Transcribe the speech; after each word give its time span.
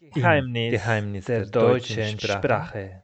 Geheimnis, 0.00 0.70
Geheimnis 0.70 1.24
der, 1.24 1.40
der 1.40 1.50
deutschen 1.50 2.20
Sprache. 2.20 2.38
Sprache. 2.38 3.02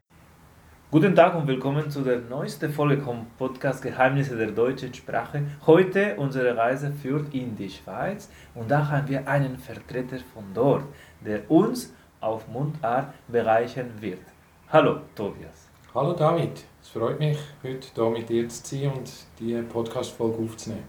Guten 0.93 1.13
Tag 1.17 1.35
und 1.35 1.49
willkommen 1.49 1.91
zu 1.91 2.03
der 2.03 2.21
neuesten 2.21 2.73
Folge 2.73 3.03
vom 3.03 3.27
Podcast 3.37 3.83
Geheimnisse 3.83 4.37
der 4.37 4.53
deutschen 4.53 4.95
Sprache. 4.95 5.43
Heute 5.67 6.15
unsere 6.19 6.57
Reise 6.57 6.93
führt 6.93 7.35
in 7.35 7.57
die 7.57 7.69
Schweiz 7.69 8.31
und 8.55 8.71
da 8.71 8.89
haben 8.89 9.09
wir 9.09 9.27
einen 9.27 9.59
Vertreter 9.59 10.19
von 10.33 10.45
dort, 10.55 10.85
der 11.21 11.51
uns 11.51 11.93
auf 12.21 12.47
Mundart 12.47 13.13
bereichern 13.27 13.91
wird. 13.99 14.23
Hallo 14.69 15.01
Tobias. 15.17 15.69
Hallo 15.93 16.13
David, 16.13 16.65
es 16.81 16.89
freut 16.91 17.19
mich, 17.19 17.39
heute 17.65 17.89
hier 17.93 18.11
mit 18.11 18.29
dir 18.29 18.49
zu 18.49 18.65
sein 18.65 18.93
und 18.93 19.11
die 19.41 19.61
Podcast-Folge 19.63 20.45
aufzunehmen. 20.45 20.85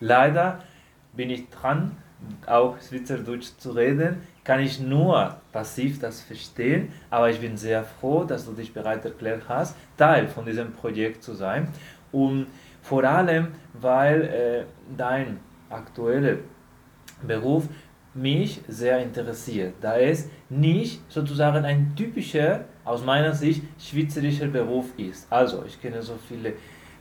Leider 0.00 0.64
bin 1.12 1.28
ich 1.28 1.50
dran, 1.50 1.98
auch 2.46 2.78
Schweizerdeutsch 2.80 3.58
zu 3.58 3.72
reden, 3.72 4.22
kann 4.44 4.60
ich 4.60 4.78
nur 4.78 5.36
passiv 5.52 5.98
das 5.98 6.20
verstehen, 6.20 6.92
aber 7.10 7.30
ich 7.30 7.40
bin 7.40 7.56
sehr 7.56 7.82
froh, 7.82 8.24
dass 8.24 8.44
du 8.44 8.52
dich 8.52 8.72
bereit 8.72 9.04
erklärt 9.04 9.42
hast, 9.48 9.74
Teil 9.96 10.28
von 10.28 10.44
diesem 10.44 10.72
Projekt 10.72 11.22
zu 11.22 11.32
sein. 11.32 11.68
Und 12.12 12.46
vor 12.82 13.02
allem, 13.04 13.48
weil 13.72 14.22
äh, 14.22 14.64
dein 14.96 15.40
aktueller 15.70 16.36
Beruf 17.26 17.68
mich 18.12 18.60
sehr 18.68 19.00
interessiert, 19.00 19.74
da 19.80 19.96
es 19.96 20.28
nicht 20.48 21.00
sozusagen 21.10 21.64
ein 21.64 21.96
typischer, 21.96 22.66
aus 22.84 23.04
meiner 23.04 23.32
Sicht, 23.32 23.62
schweizerischer 23.78 24.46
Beruf 24.46 24.86
ist. 24.98 25.26
Also, 25.30 25.64
ich 25.66 25.80
kenne 25.80 26.02
so 26.02 26.16
viele 26.28 26.52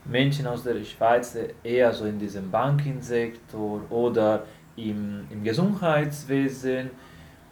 Menschen 0.06 0.48
aus 0.48 0.64
der 0.64 0.82
Schweiz, 0.84 1.38
eher 1.64 1.94
so 1.94 2.06
in 2.06 2.18
diesem 2.18 2.50
Bankensektor 2.50 3.82
oder 3.92 4.46
im, 4.76 5.28
im 5.30 5.44
Gesundheitswesen 5.44 6.90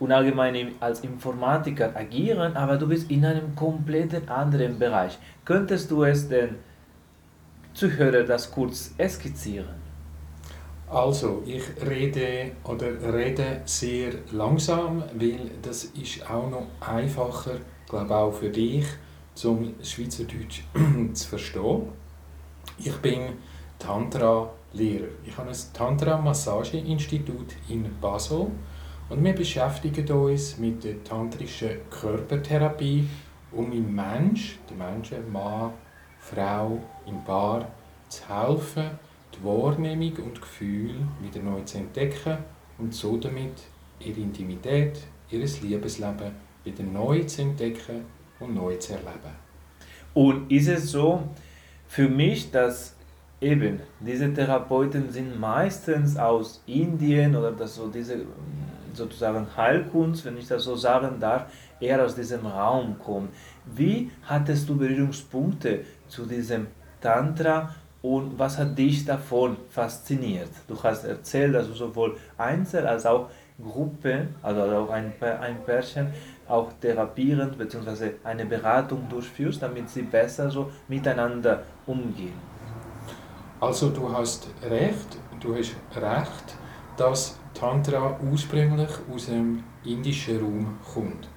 und 0.02 0.12
allgemein 0.12 0.73
als 0.80 1.02
Informatiker 1.02 1.96
agieren, 1.96 2.58
aber 2.58 2.78
du 2.78 2.88
bist 2.88 3.12
in 3.12 3.23
einem 3.23 3.55
komplett 3.55 4.28
anderen 4.30 4.80
Bereich. 4.80 5.20
Könntest 5.45 5.92
du 5.92 6.03
es 6.03 6.28
den 6.28 6.56
Zuhörern 7.75 8.25
das 8.25 8.50
kurz 8.50 8.95
skizzieren? 9.08 9.80
Also, 10.90 11.44
ich 11.45 11.64
rede 11.88 12.53
oder 12.64 12.88
rede 13.14 13.62
sehr 13.66 14.12
langsam, 14.31 15.03
weil 15.14 15.52
das 15.62 15.84
ist 15.84 16.28
auch 16.28 16.50
noch 16.50 16.66
einfacher, 16.81 17.58
glaube 17.88 18.16
auch 18.16 18.34
für 18.34 18.50
dich, 18.50 18.86
zum 19.36 19.75
Schweizerdeutsch 19.84 20.64
zu 21.14 21.28
verstehen. 21.28 21.84
Ich 22.80 22.97
bin 22.97 23.34
Tantra-Lehrer. 23.78 25.09
Ich 25.23 25.38
habe 25.38 25.52
ein 25.52 25.56
Tantra-Massageinstitut 25.73 27.53
in 27.70 27.86
Basel 28.02 28.47
und 29.12 29.26
wir 29.26 29.34
beschäftigen 29.34 30.09
uns 30.09 30.58
mit 30.58 30.86
der 30.86 31.04
tantrischen 31.04 31.72
Körpertherapie, 31.90 33.06
um 33.52 33.70
im 33.73 33.94
Mensch, 33.94 34.58
den 34.70 34.78
Menschen, 34.78 35.30
Mann, 35.30 35.73
Frau, 36.20 36.81
im 37.06 37.22
Paar, 37.26 37.70
zu 38.08 38.22
helfen, 38.30 38.92
die 39.36 39.44
Wahrnehmung 39.44 40.14
und 40.23 40.42
Gefühl 40.42 40.95
wieder 41.22 41.42
neu 41.42 41.62
zu 41.64 41.80
entdecken 41.80 42.38
und 42.78 42.94
so 42.94 43.18
damit 43.18 43.52
ihre 44.00 44.22
Intimität, 44.22 44.98
ihr 45.30 45.40
Liebesleben 45.40 46.31
wieder 46.64 46.84
neu 46.84 47.23
zu 47.23 47.42
entdecken 47.42 48.06
und 48.40 48.56
neu 48.56 48.78
zu 48.78 48.94
erleben. 48.94 49.36
Und 50.14 50.50
ist 50.50 50.70
es 50.70 50.90
so 50.90 51.23
für 51.90 52.08
mich, 52.08 52.50
dass 52.52 52.96
eben 53.42 53.81
diese 54.00 54.34
Therapeuten 54.34 55.12
sind 55.12 55.38
meistens 55.38 56.16
aus 56.16 56.64
Indien 56.66 57.36
oder 57.36 57.52
dass 57.52 57.75
so 57.75 57.88
diese 57.88 58.22
sozusagen 58.94 59.47
Heilkunst, 59.56 60.25
wenn 60.25 60.38
ich 60.38 60.47
das 60.47 60.64
so 60.64 60.75
sagen 60.75 61.20
darf, 61.20 61.45
eher 61.80 62.03
aus 62.03 62.16
diesem 62.16 62.45
Raum 62.45 62.97
kommt. 63.00 63.30
Wie 63.66 64.11
hattest 64.23 64.70
du 64.70 64.78
Berührungspunkte 64.78 65.81
zu 66.08 66.25
diesem 66.25 66.67
Tantra 67.00 67.75
und 68.02 68.38
was 68.38 68.57
hat 68.57 68.78
dich 68.78 69.06
davon 69.06 69.57
fasziniert? 69.69 70.50
Du 70.68 70.81
hast 70.81 71.06
erzählt, 71.06 71.53
dass 71.53 71.68
du 71.68 71.74
sowohl 71.74 72.18
Einzel- 72.38 72.88
als 72.88 73.06
auch 73.06 73.29
Gruppe, 73.62 74.28
also 74.41 74.62
auch 74.62 74.90
ein, 74.90 75.13
ein 75.22 75.63
Pärchen, 75.63 76.08
auch 76.47 76.72
therapierend 76.81 77.58
bzw. 77.58 78.13
eine 78.23 78.46
Beratung 78.46 79.08
durchführst, 79.08 79.62
damit 79.62 79.90
sie 79.90 80.02
besser 80.02 80.50
so 80.50 80.72
miteinander 80.88 81.63
umgehen. 81.85 82.34
Also 83.59 83.90
du 83.90 84.12
hast 84.12 84.47
recht, 84.63 85.18
du 85.40 85.56
hast 85.56 85.75
recht, 85.96 86.56
dass 86.97 87.38
Tantra 87.61 88.19
ursprünglich 88.29 88.89
aus 89.13 89.27
dem 89.27 89.63
indischen 89.85 90.39
Raum 90.39 90.77
kommt. 90.94 91.29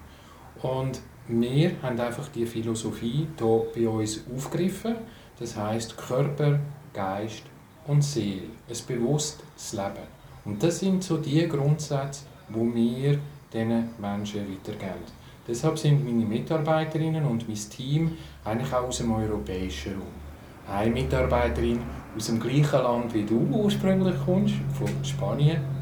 Und 0.62 1.00
wir 1.28 1.72
haben 1.82 2.00
einfach 2.00 2.28
die 2.28 2.46
Philosophie 2.46 3.28
hier 3.38 3.62
bei 3.74 3.86
uns 3.86 4.22
aufgegriffen 4.34 4.96
das 5.38 5.56
heißt 5.56 5.96
Körper, 5.98 6.58
Geist 6.92 7.42
und 7.86 8.02
Seele, 8.02 8.48
ein 8.68 8.76
bewusstes 8.86 9.72
Leben. 9.72 10.06
Und 10.44 10.62
das 10.62 10.80
sind 10.80 11.02
so 11.02 11.18
die 11.18 11.46
Grundsätze, 11.48 12.24
wo 12.48 12.72
wir 12.72 13.18
diesen 13.52 13.88
Menschen 14.00 14.46
weitergeben. 14.48 15.04
Deshalb 15.46 15.78
sind 15.78 16.04
meine 16.04 16.24
Mitarbeiterinnen 16.24 17.24
und 17.26 17.46
mein 17.48 17.56
Team 17.56 18.12
eigentlich 18.44 18.72
auch 18.72 18.88
aus 18.88 18.98
dem 18.98 19.12
europäischen 19.12 19.94
Raum. 19.94 20.74
Eine 20.74 20.90
Mitarbeiterin 20.90 21.80
aus 22.16 22.26
dem 22.26 22.40
gleichen 22.40 22.82
Land 22.82 23.12
wie 23.12 23.24
du 23.24 23.46
ursprünglich 23.50 24.14
kommst, 24.24 24.54
von 24.72 25.04
Spanien, 25.04 25.73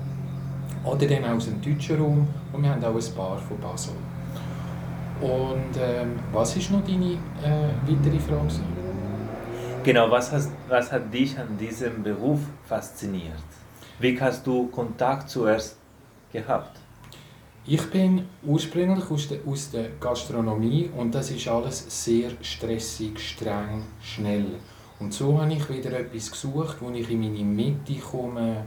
oder 0.84 1.06
dann 1.06 1.24
aus 1.24 1.46
dem 1.46 1.60
deutschen 1.60 2.00
Raum 2.00 2.28
und 2.52 2.62
wir 2.62 2.70
haben 2.70 2.84
auch 2.84 2.94
ein 2.94 3.14
paar 3.14 3.38
von 3.38 3.58
Basel. 3.58 3.94
Und 5.20 5.76
ähm, 5.80 6.18
was 6.32 6.56
ist 6.56 6.70
noch 6.70 6.84
deine 6.84 7.12
äh, 7.12 7.68
weitere 7.86 8.18
Frage? 8.18 8.48
Genau, 9.84 10.10
was, 10.10 10.32
hast, 10.32 10.50
was 10.68 10.90
hat 10.90 11.12
dich 11.12 11.38
an 11.38 11.56
diesem 11.58 12.02
Beruf 12.02 12.40
fasziniert? 12.64 13.42
Wie 14.00 14.20
hast 14.20 14.46
du 14.46 14.66
Kontakt 14.66 15.28
zuerst 15.28 15.76
gehabt? 16.32 16.78
Ich 17.64 17.88
bin 17.90 18.26
ursprünglich 18.42 19.08
aus 19.08 19.28
der, 19.28 19.38
aus 19.46 19.70
der 19.70 19.90
Gastronomie 20.00 20.90
und 20.96 21.14
das 21.14 21.30
ist 21.30 21.46
alles 21.46 21.84
sehr 22.04 22.30
stressig, 22.40 23.20
streng, 23.20 23.84
schnell. 24.02 24.46
Und 24.98 25.14
so 25.14 25.40
habe 25.40 25.52
ich 25.52 25.68
wieder 25.68 25.92
etwas 25.92 26.32
gesucht, 26.32 26.78
wo 26.80 26.90
ich 26.90 27.08
in 27.08 27.20
meine 27.20 27.44
Mitte 27.44 27.94
komme, 28.00 28.64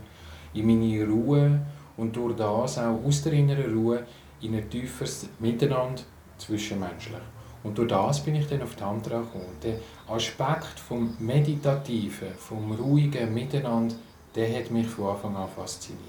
in 0.53 0.65
meine 0.65 1.05
Ruhe 1.05 1.59
und 1.97 2.15
durch 2.15 2.35
das 2.35 2.77
auch 2.77 3.03
aus 3.05 3.23
der 3.23 3.33
inneren 3.33 3.73
Ruhe 3.73 4.05
in 4.41 4.55
ein 4.55 4.69
tieferes 4.69 5.29
Miteinander 5.39 6.01
zwischenmenschlich. 6.37 7.21
Und 7.63 7.77
durch 7.77 7.87
das 7.87 8.23
bin 8.23 8.35
ich 8.35 8.47
dann 8.47 8.61
auf 8.61 8.75
Tantra 8.75 9.19
gekommen. 9.19 9.57
Der 9.63 9.79
Aspekt 10.07 10.79
vom 10.79 11.15
Meditativen, 11.19 12.27
vom 12.37 12.71
ruhigen 12.73 13.33
Miteinander, 13.33 13.95
der 14.35 14.55
hat 14.55 14.69
mich 14.69 14.87
von 14.87 15.07
Anfang 15.07 15.35
an 15.35 15.49
fasziniert. 15.49 16.01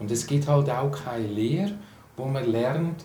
Und 0.00 0.10
es 0.10 0.26
gibt 0.26 0.48
halt 0.48 0.68
auch 0.70 0.90
keine 0.90 1.28
Lehre, 1.28 1.74
wo 2.16 2.24
man 2.24 2.50
lernt, 2.50 3.04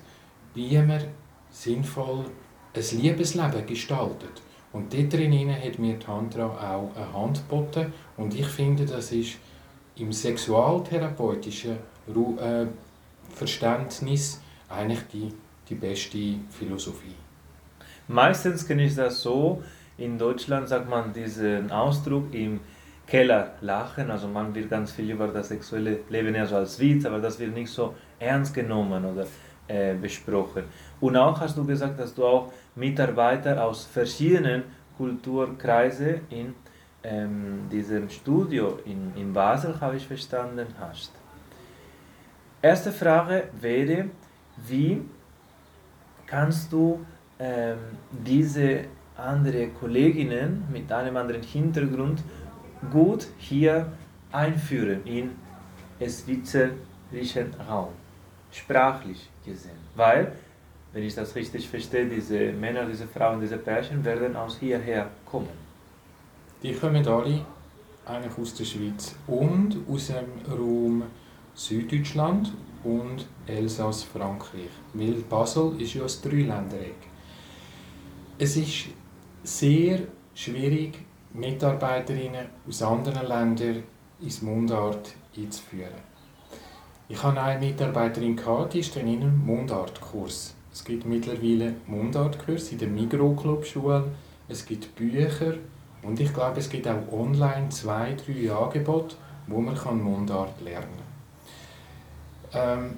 wie 0.55 0.77
man 0.79 1.03
sinnvoll 1.51 2.25
ein 2.73 2.99
Liebesleben 2.99 3.65
gestaltet. 3.67 4.41
Und 4.71 4.93
dort 4.93 5.13
drin 5.13 5.51
hat 5.51 5.79
mir 5.79 5.99
Tantra 5.99 6.45
auch 6.45 6.95
eine 6.95 7.13
Hand 7.13 7.47
geboten. 7.47 7.93
Und 8.17 8.33
ich 8.33 8.47
finde, 8.47 8.85
das 8.85 9.11
ist 9.11 9.37
im 9.99 10.11
sexualtherapeutischen 10.11 11.71
äh, 11.71 12.65
Verständnis 13.33 14.41
eigentlich 14.69 15.01
die, 15.11 15.33
die 15.67 15.75
beste 15.75 16.35
Philosophie. 16.49 17.15
Meistens 18.07 18.67
kenne 18.67 18.85
ich 18.85 18.95
das 18.95 19.21
so, 19.21 19.61
in 19.97 20.17
Deutschland 20.17 20.69
sagt 20.69 20.89
man 20.89 21.13
diesen 21.13 21.71
Ausdruck 21.71 22.33
im 22.33 22.61
Keller 23.05 23.53
lachen, 23.61 24.09
also 24.11 24.27
man 24.27 24.53
wird 24.53 24.69
ganz 24.69 24.91
viel 24.91 25.11
über 25.11 25.27
das 25.27 25.49
sexuelle 25.49 25.99
Leben 26.09 26.33
ja 26.35 26.45
so 26.45 26.55
als 26.55 26.79
Witz, 26.79 27.05
aber 27.05 27.19
das 27.19 27.39
wird 27.39 27.53
nicht 27.53 27.71
so 27.71 27.95
ernst 28.19 28.53
genommen 28.53 29.03
oder 29.03 29.25
äh, 29.67 29.95
besprochen. 29.95 30.63
Und 30.99 31.17
auch 31.17 31.39
hast 31.39 31.57
du 31.57 31.65
gesagt, 31.65 31.99
dass 31.99 32.13
du 32.13 32.25
auch 32.25 32.51
Mitarbeiter 32.75 33.63
aus 33.63 33.85
verschiedenen 33.85 34.63
Kulturkreisen 34.97 36.21
in 36.29 36.53
ähm, 37.03 37.69
diesem 37.71 38.09
Studio 38.09 38.79
in, 38.85 39.13
in 39.15 39.33
Basel, 39.33 39.79
habe 39.79 39.97
ich 39.97 40.07
verstanden, 40.07 40.67
hast. 40.79 41.11
Erste 42.61 42.91
Frage 42.91 43.49
wäre, 43.59 44.09
wie 44.67 45.01
kannst 46.27 46.71
du 46.71 47.05
ähm, 47.39 47.77
diese 48.11 48.85
andere 49.15 49.69
Kolleginnen 49.69 50.65
mit 50.71 50.91
einem 50.91 51.15
anderen 51.17 51.41
Hintergrund 51.41 52.21
gut 52.91 53.27
hier 53.37 53.91
einführen 54.31 55.05
in 55.05 55.31
schweizerischen 55.99 57.53
Raum, 57.67 57.89
sprachlich 58.51 59.29
gesehen. 59.45 59.77
Weil, 59.95 60.33
wenn 60.93 61.03
ich 61.03 61.15
das 61.15 61.35
richtig 61.35 61.67
verstehe, 61.67 62.05
diese 62.05 62.51
Männer, 62.53 62.85
diese 62.85 63.07
Frauen, 63.07 63.41
diese 63.41 63.57
Pärchen 63.57 64.03
werden 64.03 64.35
aus 64.35 64.57
hierher 64.57 65.09
kommen. 65.25 65.68
Die 66.61 66.73
kommen 66.73 67.07
alle 67.07 67.45
eigentlich 68.05 68.37
aus 68.37 68.53
der 68.53 68.65
Schweiz 68.65 69.15
und 69.27 69.77
aus 69.89 70.07
dem 70.07 70.25
Raum 70.51 71.03
Süddeutschland 71.53 72.51
und 72.83 73.25
Elsass-Frankreich. 73.47 74.69
Weil 74.93 75.13
Basel 75.29 75.79
ist 75.81 75.93
ja 75.93 76.03
ein 76.03 76.11
Dreiländereck. 76.21 76.97
Es 78.37 78.57
ist 78.57 78.87
sehr 79.43 80.01
schwierig, 80.33 80.99
Mitarbeiterinnen 81.33 82.47
aus 82.67 82.81
anderen 82.81 83.27
Ländern 83.27 83.83
ins 84.19 84.41
Mundart 84.41 85.13
einzuführen. 85.37 86.09
Ich 87.07 87.23
hatte 87.23 87.41
eine 87.41 87.65
Mitarbeiterin, 87.65 88.39
die 88.73 88.79
ist 88.79 88.95
dann 88.95 89.07
in 89.07 89.21
einem 89.21 89.45
Mundartkurs. 89.45 90.55
Es 90.73 90.83
gibt 90.83 91.05
mittlerweile 91.05 91.75
Mundartkurse 91.87 92.73
in 92.73 92.79
der 92.79 92.87
Migro-Club-Schule, 92.89 94.11
es 94.47 94.65
gibt 94.65 94.95
Bücher 94.95 95.55
und 96.03 96.19
ich 96.19 96.33
glaube, 96.33 96.59
es 96.59 96.69
gibt 96.69 96.87
auch 96.87 97.11
online 97.11 97.69
zwei, 97.69 98.13
drei 98.13 98.51
Angebote, 98.51 99.15
wo 99.47 99.59
man 99.59 100.03
Mundart 100.03 100.61
lernen 100.61 100.87
kann. 102.51 102.85
Ähm, 102.85 102.97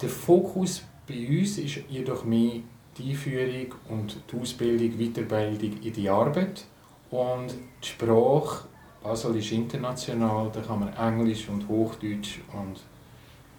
der 0.00 0.08
Fokus 0.08 0.82
bei 1.08 1.26
uns 1.28 1.58
ist 1.58 1.80
jedoch 1.88 2.24
mehr 2.24 2.60
die 2.98 3.10
Einführung 3.10 3.74
und 3.88 4.16
die 4.30 4.40
Ausbildung, 4.40 4.98
Weiterbildung 4.98 5.82
in 5.82 5.92
die 5.92 6.08
Arbeit 6.08 6.64
und 7.10 7.54
die 7.82 7.88
Sprache. 7.88 8.64
Basel 9.02 9.36
ist 9.36 9.52
international, 9.52 10.50
da 10.52 10.60
kann 10.60 10.80
man 10.80 10.92
Englisch 10.94 11.48
und 11.48 11.68
Hochdeutsch 11.68 12.40
und 12.52 12.80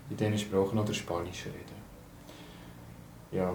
in 0.09 0.17
diesen 0.17 0.37
Sprachen 0.37 0.77
oder 0.77 0.93
Spanisch 0.93 1.45
reden. 1.45 1.77
Ja. 3.31 3.53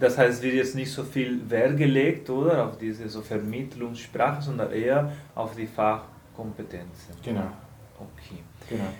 Das 0.00 0.16
heißt, 0.16 0.38
es 0.38 0.42
wird 0.42 0.54
jetzt 0.54 0.74
nicht 0.74 0.90
so 0.90 1.04
viel 1.04 1.38
Wert 1.48 1.76
gelegt, 1.76 2.28
oder, 2.30 2.66
auf 2.66 2.78
diese 2.78 3.06
so 3.08 3.20
Vermittlungssprache, 3.20 4.40
sondern 4.40 4.72
eher 4.72 5.12
auf 5.34 5.54
die 5.54 5.66
Fachkompetenzen. 5.66 7.14
Genau. 7.22 7.50
Okay. 7.98 8.40
Genau. 8.68 8.90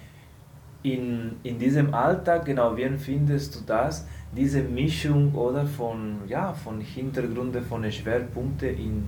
In, 0.83 1.37
in 1.43 1.59
diesem 1.59 1.93
Alltag, 1.95 2.45
genau, 2.45 2.77
wie 2.77 2.83
empfindest 2.83 3.57
du 3.57 3.61
das, 3.67 4.07
diese 4.37 4.63
Mischung 4.63 5.35
oder 5.35 5.65
von, 5.67 6.19
ja, 6.29 6.53
von 6.53 6.81
Hintergründe, 6.81 7.63
von 7.63 7.91
Schwerpunkten 7.91 8.69
in, 8.69 9.05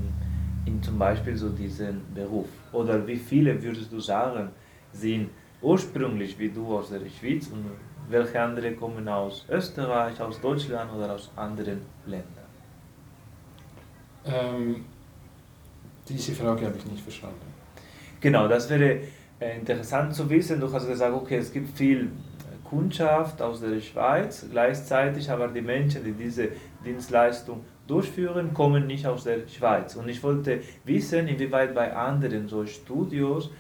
in 0.64 0.82
zum 0.82 0.98
Beispiel 0.98 1.36
so 1.36 1.50
diesen 1.50 2.00
Beruf? 2.14 2.48
Oder 2.72 3.06
wie 3.06 3.16
viele 3.16 3.62
würdest 3.62 3.92
du 3.92 4.00
sagen, 4.00 4.48
sind 4.92 5.28
ursprünglich 5.60 6.38
wie 6.38 6.48
du 6.48 6.76
aus 6.76 6.90
der 6.90 7.00
Schweiz 7.08 7.48
und 7.48 7.64
welche 8.12 8.40
andere 8.40 8.72
kommen 8.72 9.08
aus 9.08 9.46
Österreich, 9.48 10.20
aus 10.20 10.40
Deutschland 10.40 10.92
oder 10.92 11.14
aus 11.14 11.30
anderen 11.36 11.82
Ländern? 12.06 12.28
Ähm, 14.24 14.84
diese 16.08 16.32
Frage 16.32 16.66
habe 16.66 16.76
ich 16.78 16.86
nicht 16.86 17.02
verstanden. 17.02 17.52
Genau, 18.20 18.46
das 18.46 18.70
wäre 18.70 19.00
äh, 19.40 19.58
interessant 19.58 20.14
zu 20.14 20.28
wissen. 20.30 20.60
Du 20.60 20.72
hast 20.72 20.86
gesagt, 20.86 21.14
okay, 21.14 21.38
es 21.38 21.52
gibt 21.52 21.76
viel 21.76 22.10
Kundschaft 22.64 23.42
aus 23.42 23.60
der 23.60 23.80
Schweiz, 23.80 24.46
gleichzeitig 24.50 25.30
aber 25.30 25.48
die 25.48 25.60
Menschen, 25.60 26.04
die 26.04 26.12
diese 26.12 26.48
Dienstleistung 26.84 27.64
durchführen, 27.86 28.54
kommen 28.54 28.86
nicht 28.86 29.06
aus 29.06 29.24
der 29.24 29.46
Schweiz. 29.48 29.96
Und 29.96 30.08
ich 30.08 30.22
wollte 30.22 30.60
wissen, 30.84 31.28
inwieweit 31.28 31.74
bei 31.74 31.94
anderen 31.94 32.48
so 32.48 32.64
Studios, 32.64 33.50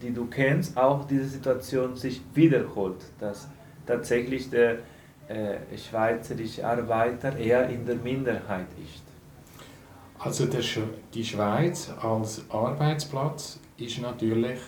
die 0.00 0.12
du 0.12 0.26
kennst, 0.26 0.76
auch 0.76 1.06
diese 1.06 1.24
Situation 1.24 1.96
sich 1.96 2.20
wiederholt, 2.34 3.02
dass 3.18 3.48
tatsächlich 3.86 4.50
der 4.50 4.78
äh, 5.28 5.58
schweizerische 5.76 6.66
Arbeiter 6.66 7.36
eher 7.36 7.68
in 7.68 7.86
der 7.86 7.96
Minderheit 7.96 8.66
ist. 8.82 9.02
Also 10.18 10.46
der 10.46 10.62
Sch 10.62 10.80
die 11.14 11.24
Schweiz 11.24 11.90
als 12.02 12.44
Arbeitsplatz 12.50 13.58
ist 13.78 14.00
natürlich 14.00 14.58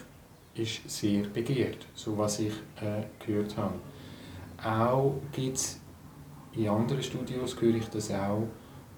ist 0.54 0.88
sehr 0.88 1.24
begehrt, 1.24 1.86
so 1.94 2.16
was 2.16 2.38
ich 2.38 2.54
äh, 2.80 3.04
gehört 3.24 3.56
habe. 3.56 3.74
Auch 4.62 5.14
gibt 5.32 5.56
es 5.56 5.80
in 6.54 6.68
anderen 6.68 7.02
Studios 7.02 7.60
höre 7.60 7.74
ich 7.76 7.88
das 7.88 8.10
auch, 8.10 8.46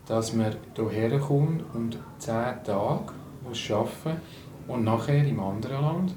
dass 0.06 0.32
man 0.32 0.56
hierher 0.74 1.18
kommt 1.18 1.62
und 1.74 1.98
zehn 2.18 2.62
Tage 2.64 3.12
muss 3.42 3.70
arbeiten 3.70 4.20
und 4.66 4.84
nachher 4.84 5.24
im 5.24 5.40
anderen 5.40 5.80
Land 5.80 6.14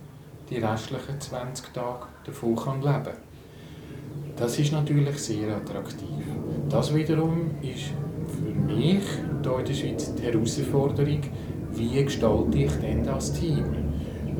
die 0.49 0.57
restlichen 0.57 1.21
20 1.21 1.73
Tage 1.73 2.07
davon 2.25 2.55
kann 2.55 2.81
leben 2.81 3.26
Das 4.37 4.59
ist 4.59 4.71
natürlich 4.71 5.17
sehr 5.17 5.57
attraktiv. 5.57 6.23
Das 6.69 6.93
wiederum 6.93 7.51
ist 7.61 7.91
für 8.27 8.53
mich 8.71 9.01
hier 9.41 9.59
in 9.59 9.65
der 9.65 9.73
Schweiz 9.73 10.13
die 10.13 10.23
Herausforderung, 10.23 11.21
wie 11.73 12.03
gestalte 12.03 12.57
ich 12.57 12.71
denn 12.73 13.03
das 13.03 13.33
Team? 13.33 13.65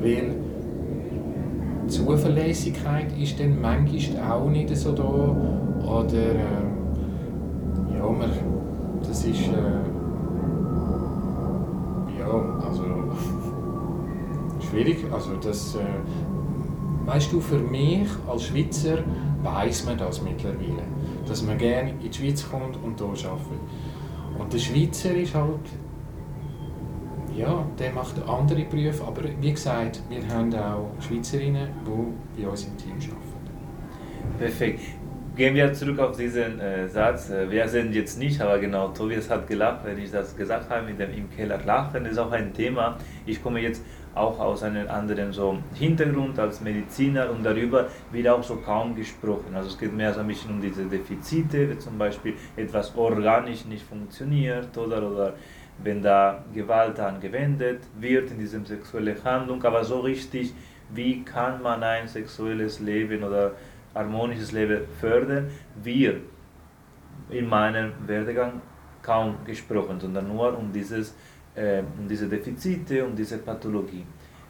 Weil 0.00 0.36
Zuverlässigkeit 1.88 3.06
ist 3.18 3.40
dann 3.40 3.60
manchmal 3.60 4.30
auch 4.30 4.48
nicht 4.48 4.76
so 4.76 4.92
da. 4.92 5.02
Oder 5.02 6.12
äh, 6.12 6.62
ja, 7.96 8.04
man, 8.04 8.30
das 9.00 9.24
ist 9.24 9.48
äh, 9.48 9.80
ja, 12.20 12.60
also 12.64 12.84
schwierig. 14.70 14.98
Also 15.12 15.30
das, 15.42 15.74
äh, 15.74 15.78
weißt 17.06 17.32
du, 17.32 17.40
für 17.40 17.58
mich 17.58 18.08
als 18.30 18.44
Schweizer 18.44 18.98
weiß 19.54 19.84
man 19.86 19.98
das 19.98 20.22
mittlerweile, 20.22 20.82
dass 21.26 21.42
man 21.42 21.58
gerne 21.58 21.90
in 21.90 22.00
die 22.00 22.12
Schweiz 22.12 22.48
kommt 22.48 22.76
und 22.82 22.98
hier 22.98 23.30
arbeitet. 23.30 23.60
Und 24.38 24.52
der 24.52 24.58
Schweizer 24.58 25.14
ist 25.14 25.34
halt 25.34 25.60
ja, 27.38 27.64
der 27.78 27.92
macht 27.92 28.16
andere 28.26 28.64
Berufe, 28.64 29.04
aber 29.04 29.22
wie 29.40 29.52
gesagt, 29.52 30.02
wir 30.08 30.26
haben 30.28 30.52
auch 30.54 30.90
Schweizerinnen, 31.00 31.68
die 32.36 32.42
bei 32.42 32.48
uns 32.48 32.64
im 32.64 32.76
Team 32.76 32.94
arbeiten. 32.94 34.38
Perfekt. 34.38 34.80
Gehen 35.36 35.54
wir 35.54 35.72
zurück 35.72 36.00
auf 36.00 36.16
diesen 36.16 36.58
äh, 36.58 36.88
Satz. 36.88 37.30
Äh, 37.30 37.48
wir 37.48 37.68
sind 37.68 37.94
jetzt 37.94 38.18
nicht, 38.18 38.40
aber 38.40 38.58
genau, 38.58 38.88
Tobias 38.88 39.30
hat 39.30 39.46
gelacht, 39.46 39.84
wenn 39.84 39.96
ich 39.98 40.10
das 40.10 40.36
gesagt 40.36 40.68
habe, 40.68 40.86
mit 40.86 40.98
dem 40.98 41.12
im 41.12 41.30
Keller 41.30 41.60
lachen, 41.64 42.06
ist 42.06 42.18
auch 42.18 42.32
ein 42.32 42.52
Thema. 42.52 42.96
Ich 43.24 43.40
komme 43.40 43.60
jetzt 43.60 43.84
auch 44.18 44.38
aus 44.38 44.62
einem 44.62 44.88
anderen 44.88 45.32
so 45.32 45.58
Hintergrund 45.74 46.38
als 46.38 46.60
Mediziner 46.60 47.30
und 47.30 47.44
darüber 47.44 47.88
wird 48.12 48.28
auch 48.28 48.42
so 48.42 48.56
kaum 48.56 48.94
gesprochen. 48.94 49.54
Also 49.54 49.68
es 49.68 49.78
geht 49.78 49.94
mehr 49.94 50.12
so 50.12 50.20
ein 50.20 50.26
bisschen 50.26 50.50
um 50.50 50.60
diese 50.60 50.84
Defizite, 50.84 51.70
wie 51.70 51.78
zum 51.78 51.98
Beispiel 51.98 52.34
etwas 52.56 52.94
organisch 52.96 53.64
nicht 53.64 53.84
funktioniert 53.84 54.76
oder, 54.76 55.10
oder 55.10 55.34
wenn 55.82 56.02
da 56.02 56.44
Gewalt 56.52 56.98
angewendet 56.98 57.82
wird 57.98 58.30
in 58.30 58.38
diesem 58.38 58.66
sexuellen 58.66 59.22
Handlung, 59.24 59.62
aber 59.64 59.84
so 59.84 60.00
richtig, 60.00 60.52
wie 60.92 61.22
kann 61.22 61.62
man 61.62 61.82
ein 61.82 62.08
sexuelles 62.08 62.80
Leben 62.80 63.22
oder 63.22 63.52
harmonisches 63.94 64.52
Leben 64.52 64.82
fördern, 65.00 65.50
wird 65.82 66.22
in 67.30 67.48
meinem 67.48 67.92
Werdegang 68.06 68.60
kaum 69.02 69.36
gesprochen, 69.44 70.00
sondern 70.00 70.28
nur 70.28 70.56
um, 70.56 70.72
dieses, 70.72 71.14
äh, 71.58 71.82
um 71.98 72.08
diese 72.08 72.28
Defizite, 72.28 73.04
um 73.04 73.16
diese 73.16 73.38
Pathologie. 73.38 74.04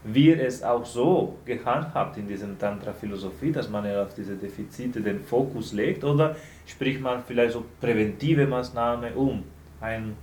Wird 0.05 0.41
es 0.41 0.63
auch 0.63 0.85
so 0.85 1.37
gehandhabt 1.45 2.17
in 2.19 2.29
diesem 2.29 2.59
Tantra-Philosophie, 2.59 3.51
dass 3.51 3.69
man 3.69 3.85
auf 3.97 4.15
diese 4.15 4.37
Defizite 4.37 5.01
den 5.01 5.21
Fokus 5.21 5.73
legt, 5.73 6.05
oder 6.05 6.37
spricht 6.67 7.01
man 7.01 7.23
vielleicht 7.25 7.55
so 7.55 7.65
präventive 7.81 8.47
Maßnahmen, 8.47 9.15
um 9.15 9.43
ein 9.81 10.15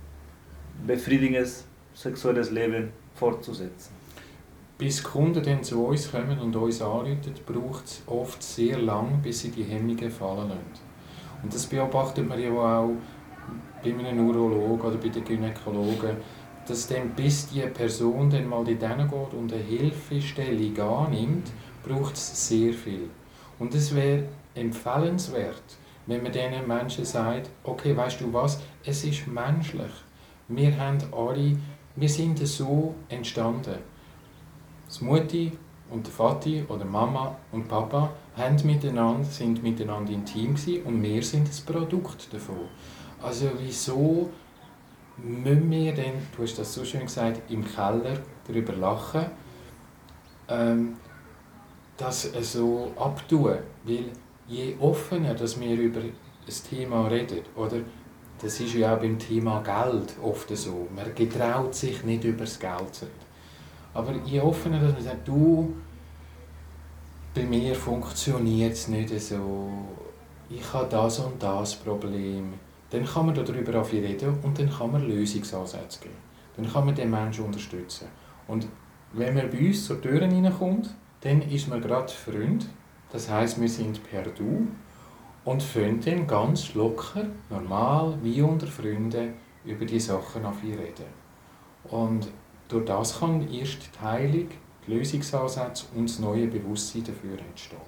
befriedigendes 0.86 1.66
sexuelles 1.94 2.50
Leben 2.50 2.90
fortzusetzen. 3.14 3.94
Bis 4.78 5.02
Kunden 5.02 5.42
dann 5.42 5.62
zu 5.62 5.86
uns 5.86 6.10
kommen 6.10 6.38
und 6.38 6.54
uns 6.54 6.82
anrufen, 6.82 7.32
braucht 7.46 7.86
es 7.86 8.02
oft 8.06 8.42
sehr 8.42 8.78
lang, 8.78 9.20
bis 9.22 9.40
sie 9.40 9.50
die 9.50 9.64
Hemmungen 9.64 10.10
fallen 10.10 10.48
lassen. 10.48 10.84
Und 11.42 11.54
das 11.54 11.66
beobachtet 11.66 12.28
man 12.28 12.40
ja 12.40 12.50
auch 12.50 12.90
bei 13.82 13.94
einem 13.94 14.26
Urologen 14.26 14.80
oder 14.80 14.96
bei 14.96 15.08
den 15.08 15.24
Gynäkologen, 15.24 16.16
dass 16.68 16.88
dann 16.88 17.10
bis 17.10 17.48
die 17.48 17.60
Person 17.60 18.30
dann 18.30 18.48
mal 18.48 18.64
dorthin 18.64 19.08
geht 19.08 19.34
und 19.34 19.52
eine 19.52 19.62
Hilfestellung 19.62 20.78
annimmt, 20.78 21.52
braucht 21.82 22.14
es 22.14 22.48
sehr 22.48 22.72
viel. 22.72 23.08
Und 23.58 23.74
es 23.74 23.94
wäre 23.94 24.24
empfehlenswert, 24.54 25.62
wenn 26.06 26.22
man 26.22 26.32
diesen 26.32 26.66
Menschen 26.66 27.04
sagt, 27.04 27.50
okay, 27.64 27.96
weißt 27.96 28.20
du 28.20 28.32
was, 28.32 28.60
es 28.84 29.04
ist 29.04 29.26
menschlich 29.26 29.92
wir 30.48 30.78
haben 30.78 30.98
alle, 31.12 31.56
wir 31.96 32.08
sind 32.08 32.38
so 32.46 32.94
entstanden. 33.08 33.78
Das 34.86 35.00
Mutti 35.00 35.52
und 35.90 36.06
der 36.06 36.12
Vati 36.12 36.64
oder 36.68 36.84
Mama 36.84 37.36
und 37.50 37.66
Papa 37.66 38.10
haben 38.36 38.56
miteinander, 38.64 39.24
sind 39.24 39.62
miteinander 39.62 40.12
intim 40.12 40.54
gewesen 40.54 40.82
und 40.84 41.02
wir 41.02 41.22
sind 41.22 41.48
das 41.48 41.60
Produkt 41.60 42.32
davon. 42.32 42.68
Also 43.20 43.50
wieso 43.58 44.30
müssen 45.18 45.70
wir 45.70 45.94
denn, 45.94 46.14
du 46.36 46.42
hast 46.42 46.58
das 46.58 46.74
so 46.74 46.84
schön 46.84 47.02
gesagt, 47.02 47.50
im 47.50 47.64
Keller 47.64 48.18
darüber 48.46 48.72
lachen, 48.74 49.26
ähm, 50.48 50.96
das 51.96 52.30
so 52.42 52.92
abtun? 52.96 53.58
Weil 53.84 54.04
je 54.46 54.76
offener 54.78 55.34
dass 55.34 55.58
wir 55.60 55.76
über 55.76 56.00
das 56.44 56.62
Thema 56.62 57.08
reden, 57.08 57.40
oder 57.56 57.78
das 58.40 58.60
ist 58.60 58.74
ja 58.74 58.94
auch 58.94 59.00
beim 59.00 59.18
Thema 59.18 59.62
Geld 59.62 60.14
oft 60.22 60.54
so. 60.56 60.86
Man 60.94 61.14
getraut 61.14 61.74
sich 61.74 62.04
nicht 62.04 62.24
über 62.24 62.44
das 62.44 62.58
Geld 62.58 62.94
zu 62.94 63.06
reden. 63.06 63.26
Aber 63.94 64.12
je 64.24 64.40
offener, 64.40 64.78
dass 64.78 64.92
man 64.92 65.02
sagt, 65.02 65.26
du, 65.26 65.74
bei 67.34 67.44
mir 67.44 67.74
funktioniert 67.74 68.74
es 68.74 68.88
nicht 68.88 69.18
so, 69.20 69.70
ich 70.50 70.72
habe 70.72 70.86
das 70.90 71.18
und 71.18 71.42
das 71.42 71.74
Problem. 71.76 72.54
Dann 72.90 73.04
kann 73.04 73.26
man 73.26 73.34
darüber 73.34 73.92
reden 73.92 74.38
und 74.42 74.58
dann 74.58 74.70
kann 74.70 74.92
man 74.92 75.06
Lösungsansätze 75.06 76.00
geben. 76.00 76.14
Dann 76.56 76.72
kann 76.72 76.86
man 76.86 76.94
den 76.94 77.10
Menschen 77.10 77.44
unterstützen. 77.44 78.06
Und 78.46 78.68
wenn 79.12 79.34
man 79.34 79.50
bei 79.50 79.58
uns 79.58 79.86
zur 79.86 80.00
Tür 80.00 80.20
hineinkommt, 80.20 80.94
dann 81.20 81.42
ist 81.42 81.68
man 81.68 81.80
gerade 81.80 82.12
Freund. 82.12 82.66
Das 83.10 83.30
heißt, 83.30 83.60
wir 83.60 83.68
sind 83.68 84.02
per 84.08 84.22
Du 84.22 84.68
und 85.44 85.62
fangen 85.62 86.00
dann 86.00 86.26
ganz 86.26 86.74
locker, 86.74 87.26
normal, 87.50 88.18
wie 88.22 88.42
unter 88.42 88.66
Freunden, 88.66 89.34
über 89.64 89.84
die 89.84 90.00
Sachen 90.00 90.44
reden. 90.44 91.06
Und 91.84 92.28
durch 92.68 92.84
das 92.84 93.20
kann 93.20 93.48
erst 93.52 93.78
die 93.94 94.04
Heilung, 94.04 94.48
die 94.86 94.92
Lösungsansätze 94.92 95.86
und 95.94 96.08
das 96.08 96.18
neue 96.18 96.46
Bewusstsein 96.46 97.04
dafür 97.04 97.38
entstehen. 97.38 97.78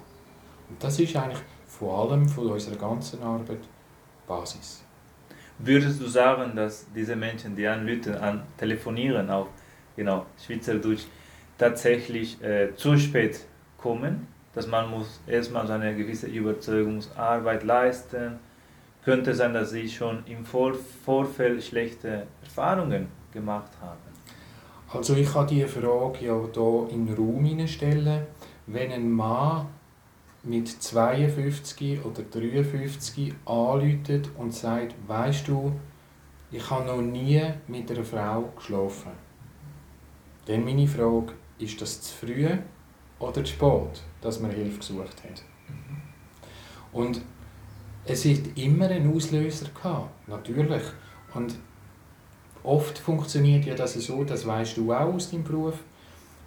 Und 0.69 0.83
das 0.83 0.99
ist 0.99 1.17
eigentlich 1.17 1.41
vor 1.67 1.99
allem 1.99 2.29
von 2.29 2.49
unserer 2.49 2.77
ganzen 2.77 3.23
Arbeit 3.23 3.61
Basis. 4.27 4.83
Würdest 5.59 6.01
du 6.01 6.07
sagen, 6.07 6.55
dass 6.55 6.87
diese 6.95 7.17
Menschen, 7.17 7.57
die 7.57 7.67
anrufen, 7.67 8.15
an 8.15 8.43
telefonieren 8.57 9.29
auf 9.29 9.49
genau, 9.97 10.27
Schweizerdeutsch, 10.45 11.05
tatsächlich 11.59 12.41
äh, 12.43 12.75
zu 12.77 12.97
spät 12.97 13.41
kommen? 13.77 14.29
Dass 14.55 14.67
man 14.69 14.89
muss 14.91 15.21
erstmal 15.27 15.67
so 15.67 15.73
eine 15.73 15.97
gewisse 15.97 16.29
Überzeugungsarbeit 16.29 17.65
leisten. 17.65 18.39
Könnte 19.05 19.35
sein, 19.35 19.53
dass 19.53 19.71
sie 19.71 19.89
schon 19.89 20.23
im 20.27 20.45
Vor 20.45 20.75
Vorfeld 21.05 21.63
schlechte 21.63 22.27
Erfahrungen 22.43 23.09
gemacht 23.33 23.73
haben. 23.81 23.99
Also 24.93 25.15
ich 25.17 25.33
kann 25.33 25.47
diese 25.47 25.69
Frage 25.69 26.25
ja 26.25 26.41
hier 26.53 26.89
in 26.91 27.07
den 27.07 27.15
Raum 27.15 27.67
stellen. 27.67 28.27
Wenn 28.67 28.93
ein 28.93 29.11
Mann 29.11 29.67
mit 30.49 30.67
52 30.69 32.05
oder 32.05 32.23
53 32.23 33.35
anruft 33.45 34.31
und 34.39 34.55
sagt, 34.55 34.95
weißt 35.07 35.47
du, 35.49 35.73
ich 36.51 36.71
habe 36.71 36.87
noch 36.87 37.03
nie 37.03 37.43
mit 37.67 37.91
einer 37.91 38.05
Frau 38.05 38.51
geschlafen. 38.57 39.13
Dann 40.47 40.65
meine 40.65 40.89
Frage, 40.89 41.35
ist 41.59 41.81
das 41.83 42.01
zu 42.01 42.15
früh 42.15 42.49
oder 43.19 43.45
zu 43.45 43.53
spät, 43.53 44.03
dass 44.23 44.41
man 44.41 44.51
Hilfe 44.51 44.79
gesucht 44.79 45.23
hat? 45.23 45.43
Und 46.93 47.21
es 48.07 48.25
hat 48.25 48.57
immer 48.57 48.89
einen 48.89 49.15
Auslöser 49.15 49.67
gehabt, 49.75 50.29
natürlich. 50.29 50.83
Und 51.35 51.57
oft 52.63 52.99
funktioniert 52.99 53.67
ja 53.67 53.75
das 53.75 53.93
so, 53.93 54.25
das 54.25 54.47
weißt 54.47 54.79
du 54.79 54.95
auch 54.95 55.13
aus 55.13 55.31
deinem 55.31 55.45
Beruf, 55.45 55.75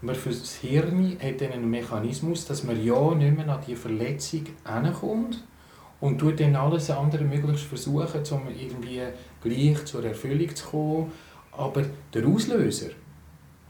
man 0.02 0.16
für 0.16 0.30
das 0.30 0.56
Hirn 0.56 1.18
hat 1.22 1.42
dann 1.42 1.52
einen 1.52 1.70
Mechanismus, 1.70 2.46
dass 2.46 2.64
man 2.64 2.84
ja 2.84 3.14
nicht 3.14 3.38
mehr 3.38 3.50
an 3.50 3.64
die 3.66 3.76
Verletzung 3.76 4.46
hinkommt 4.66 5.44
und 6.00 6.18
tut 6.18 6.40
dann 6.40 6.56
alles 6.56 6.90
andere 6.90 7.24
möglichst 7.24 7.66
versuchen, 7.66 8.24
um 8.32 8.48
irgendwie 8.50 9.02
gleich 9.44 9.86
zur 9.86 10.04
Erfüllung 10.04 10.56
zu 10.56 10.66
kommen. 10.68 11.12
Aber 11.52 11.84
der 12.14 12.26
Auslöser, 12.26 12.90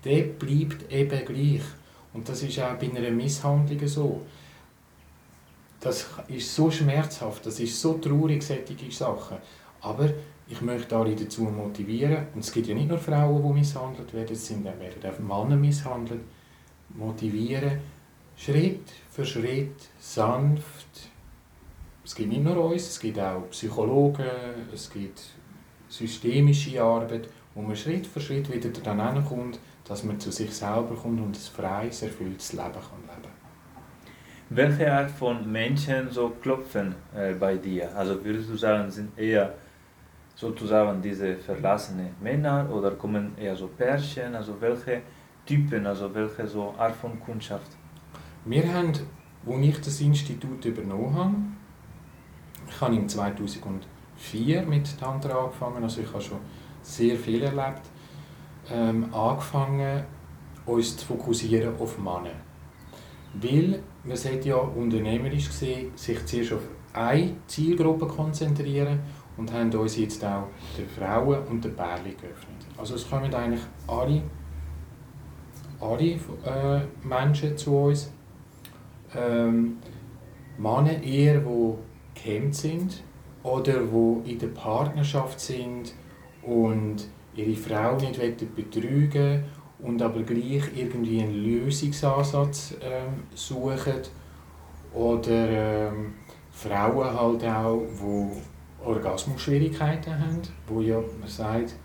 der 0.06 0.24
bleibt 0.24 0.92
eben 0.92 1.26
gleich. 1.26 1.64
Und 2.14 2.28
das 2.28 2.44
ist 2.44 2.60
auch 2.60 2.76
bei 2.76 2.90
einer 2.90 3.12
Misshandlung 3.12 3.88
so. 3.88 4.22
Das 5.82 6.08
ist 6.28 6.56
so 6.56 6.70
schmerzhaft, 6.70 7.46
das 7.46 7.60
ist 7.60 7.82
so 7.82 7.94
traurig, 7.96 8.44
solche 8.44 8.92
Sachen. 8.92 9.38
Aber 9.82 10.10
ich 10.52 10.62
möchte 10.62 10.96
alle 10.96 11.16
dazu 11.16 11.44
motivieren, 11.44 12.28
und 12.34 12.42
es 12.42 12.52
gibt 12.52 12.68
ja 12.68 12.76
nicht 12.76 12.90
nur 12.90 12.98
Frauen, 12.98 13.42
die 13.42 13.60
misshandelt 13.60 14.14
werden, 14.14 14.34
es 14.34 14.48
sind, 14.48 14.66
werden 14.66 15.30
auch 15.30 15.46
Männer 15.46 15.56
misshandelt, 15.56 16.22
motivieren, 16.90 17.80
Schritt 18.36 18.92
für 19.10 19.26
Schritt, 19.26 19.90
sanft. 20.00 21.10
Es 22.04 22.16
gibt 22.16 22.30
nicht 22.30 22.44
nur 22.44 22.58
uns, 22.58 22.90
es 22.90 23.00
gibt 23.00 23.20
auch 23.20 23.50
Psychologen, 23.52 24.26
es 24.74 24.90
gibt 24.90 25.22
systemische 25.88 26.82
Arbeit, 26.82 27.30
wo 27.54 27.62
man 27.62 27.76
Schritt 27.76 28.06
für 28.08 28.20
Schritt 28.20 28.52
wieder 28.52 28.70
dann 28.70 29.26
kommt, 29.26 29.60
dass 29.88 30.04
man 30.04 30.20
zu 30.20 30.32
sich 30.32 30.54
selber 30.54 30.96
kommt 30.96 31.22
und 31.22 31.30
ein 31.30 31.34
freies, 31.36 32.02
erfülltes 32.02 32.54
Leben 32.54 32.72
kann 32.74 33.04
leben 33.08 33.34
Welche 34.50 34.92
Art 34.92 35.12
von 35.12 35.50
Menschen 35.50 36.12
so 36.12 36.30
klopfen 36.42 36.96
äh, 37.16 37.34
bei 37.34 37.56
dir? 37.56 37.96
Also 37.96 38.24
würdest 38.24 38.50
du 38.50 38.58
sagen, 38.58 38.90
sind 38.92 39.18
eher 39.18 39.54
sozusagen 40.42 41.02
diese 41.04 41.36
verlassene 41.36 42.10
Männer 42.20 42.68
oder 42.74 42.92
kommen 42.92 43.38
eher 43.38 43.56
so 43.56 43.68
Pärchen? 43.68 44.34
Also 44.34 44.60
welche 44.60 45.02
Typen, 45.46 45.86
also 45.86 46.14
welche 46.16 46.48
so 46.48 46.74
Art 46.78 46.96
von 46.96 47.20
Kundschaft? 47.20 47.72
Wir 48.46 48.74
haben, 48.74 48.92
als 49.46 49.66
ich 49.66 49.78
das 49.82 50.02
Institut 50.02 50.66
übernommen 50.66 51.16
habe, 51.16 51.36
ich 52.68 52.82
habe 52.82 52.96
im 52.96 53.08
2004 53.08 54.64
mit 54.64 55.00
Tantra 55.00 55.44
angefangen, 55.44 55.84
also 55.84 56.02
ich 56.02 56.08
habe 56.08 56.22
schon 56.22 56.40
sehr 56.82 57.16
viel 57.16 57.44
erlebt, 57.44 57.86
ähm, 58.72 59.14
angefangen, 59.14 60.04
uns 60.66 60.98
zu 60.98 61.06
fokussieren 61.06 61.76
auf 61.80 62.00
Männer. 62.00 62.32
Weil 63.36 63.84
man 64.04 64.18
sollte 64.18 64.50
ja 64.50 64.56
unternehmerisch 64.56 65.50
gesehen 65.50 65.92
sich 65.96 66.26
zuerst 66.26 66.54
auf 66.54 66.64
eine 66.94 67.36
Zielgruppe 67.48 68.08
konzentrieren 68.08 69.00
und 69.38 69.52
haben 69.54 69.74
uns 69.74 69.98
jetzt 69.98 70.24
auch 70.24 70.48
den 70.78 70.88
Frauen 70.88 71.40
und 71.48 71.64
den 71.64 71.76
Pärchen 71.76 72.16
geöffnet. 72.18 72.66
Also 72.78 72.96
es 72.96 73.10
kommen 73.10 73.34
eigentlich 73.34 73.62
alle, 73.88 74.22
alle 75.80 76.12
äh, 76.14 77.08
Menschen 77.08 77.58
zu 77.58 77.76
uns. 77.76 78.12
Ähm, 79.16 79.78
Männer 80.58 81.02
eher, 81.02 81.40
die 81.40 81.74
gehemmt 82.14 82.56
sind 82.56 83.04
oder 83.44 83.80
die 83.80 84.32
in 84.32 84.40
der 84.40 84.48
Partnerschaft 84.48 85.40
sind 85.40 85.94
und 86.44 87.08
ihre 87.36 87.56
Frau 87.56 87.96
nicht 87.96 88.56
betrügen 88.56 89.44
und 89.80 90.02
aber 90.02 90.22
gleich 90.22 90.64
irgendwie 90.76 91.22
einen 91.22 91.44
Lösungsansatz 91.44 92.76
ähm, 92.82 93.24
suchen 93.34 94.02
oder 94.94 95.50
ähm, 95.50 96.14
Frauen 96.52 97.20
halt 97.20 97.46
auch, 97.46 97.82
die 97.82 98.42
Orgasmusschwierigkeiten 98.84 100.20
haben, 100.20 100.42
wo 100.68 100.82
ja 100.82 101.00
man 101.20 101.30
sagt, 101.30 101.76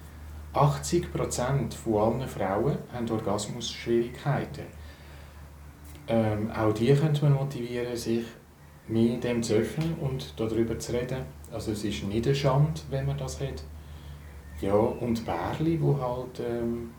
80% 0.54 1.74
von 1.74 1.94
allen 2.20 2.28
Frauen 2.28 2.78
haben 2.92 3.10
Orgasmusschwierigkeiten. 3.10 4.64
Ähm, 6.08 6.50
auch 6.50 6.72
die 6.72 6.94
könnte 6.94 7.24
man 7.24 7.34
motivieren, 7.34 7.96
sich 7.96 8.24
mehr 8.88 9.18
dem 9.18 9.42
zu 9.42 9.54
öffnen 9.54 9.94
und 10.00 10.34
darüber 10.38 10.78
zu 10.78 10.92
reden. 10.92 11.24
Also 11.52 11.72
es 11.72 11.84
ist 11.84 12.04
nicht 12.04 12.26
eine 12.26 12.34
Schande, 12.34 12.80
wenn 12.90 13.06
man 13.06 13.18
das 13.18 13.40
hat. 13.40 13.62
Ja, 14.60 14.74
und 14.74 15.24
Bärli, 15.26 15.78
die 15.78 16.00
halt 16.00 16.40
ähm, 16.40 16.90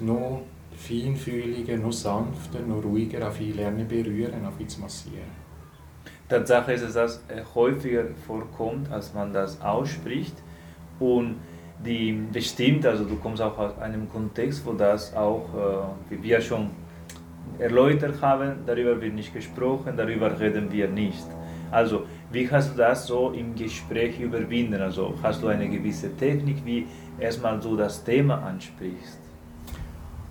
noch 0.00 0.42
feinfühliger, 0.76 1.78
noch 1.78 1.92
sanfter, 1.92 2.60
noch 2.60 2.84
ruhiger, 2.84 3.26
auf 3.26 3.40
lernen 3.40 3.88
berühren, 3.88 4.44
auf 4.44 4.54
zu 4.66 4.80
massieren. 4.80 5.45
Tatsache 6.28 6.72
ist 6.72 6.94
dass 6.94 7.22
es 7.28 7.54
häufiger 7.54 8.04
vorkommt, 8.26 8.90
als 8.90 9.14
man 9.14 9.32
das 9.32 9.60
ausspricht. 9.60 10.34
Und 10.98 11.36
die 11.84 12.12
bestimmt, 12.32 12.86
also 12.86 13.04
du 13.04 13.16
kommst 13.16 13.42
auch 13.42 13.58
aus 13.58 13.78
einem 13.78 14.08
Kontext, 14.08 14.64
wo 14.64 14.72
das 14.72 15.14
auch, 15.14 15.44
äh, 15.54 16.10
wie 16.10 16.22
wir 16.22 16.40
schon 16.40 16.70
erläutert 17.58 18.20
haben, 18.20 18.56
darüber 18.66 19.00
wird 19.00 19.14
nicht 19.14 19.32
gesprochen, 19.32 19.96
darüber 19.96 20.38
reden 20.38 20.72
wir 20.72 20.88
nicht. 20.88 21.26
Also, 21.70 22.04
wie 22.30 22.48
hast 22.50 22.72
du 22.72 22.76
das 22.76 23.06
so 23.06 23.30
im 23.30 23.54
Gespräch 23.54 24.20
überwinden? 24.20 24.80
Also, 24.80 25.14
hast 25.22 25.42
du 25.42 25.48
eine 25.48 25.68
gewisse 25.68 26.14
Technik, 26.16 26.64
wie 26.64 26.86
erstmal 27.18 27.60
so 27.60 27.76
das 27.76 28.02
Thema 28.04 28.42
ansprichst? 28.42 29.18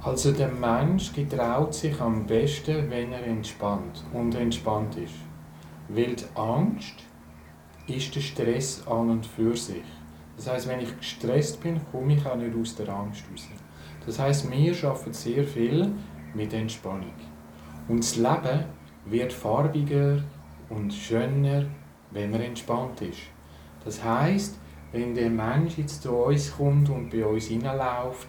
Also, 0.02 0.32
der 0.32 0.50
Mensch 0.50 1.14
getraut 1.14 1.74
sich 1.74 2.00
am 2.00 2.26
besten, 2.26 2.90
wenn 2.90 3.12
er 3.12 3.26
entspannt 3.26 4.04
und 4.14 4.36
entspannt 4.36 4.96
ist. 4.98 5.25
Weil 5.88 6.16
die 6.16 6.26
Angst 6.36 7.04
ist 7.88 8.16
der 8.16 8.22
Stress 8.22 8.86
an 8.88 9.10
und 9.10 9.26
für 9.26 9.56
sich. 9.56 9.84
Das 10.36 10.50
heißt, 10.50 10.68
wenn 10.68 10.80
ich 10.80 10.98
gestresst 10.98 11.62
bin, 11.62 11.80
komme 11.92 12.16
ich 12.16 12.26
auch 12.26 12.36
nicht 12.36 12.56
aus 12.56 12.76
der 12.76 12.90
Angst 12.90 13.24
raus. 13.32 13.48
Das 14.06 14.20
heißt, 14.20 14.52
wir 14.52 14.84
arbeiten 14.84 15.14
sehr 15.14 15.44
viel 15.44 15.92
mit 16.34 16.54
Entspannung. 16.54 17.14
Und 17.88 18.00
das 18.00 18.16
Leben 18.16 18.66
wird 19.06 19.32
farbiger 19.32 20.24
und 20.70 20.94
schöner, 20.94 21.66
wenn 22.12 22.32
man 22.32 22.42
entspannt 22.42 23.02
ist. 23.02 23.22
Das 23.84 24.04
heißt, 24.04 24.60
wenn 24.92 25.14
der 25.14 25.30
Mensch 25.30 25.78
jetzt 25.78 26.02
zu 26.02 26.12
uns 26.12 26.56
kommt 26.56 26.90
und 26.90 27.12
bei 27.12 27.26
uns 27.26 27.46
hineinläuft, 27.46 28.28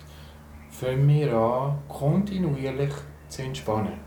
fangen 0.69 1.09
wir 1.09 1.33
an, 1.35 1.79
kontinuierlich 1.89 2.93
zu 3.29 3.43
entspannen 3.43 4.06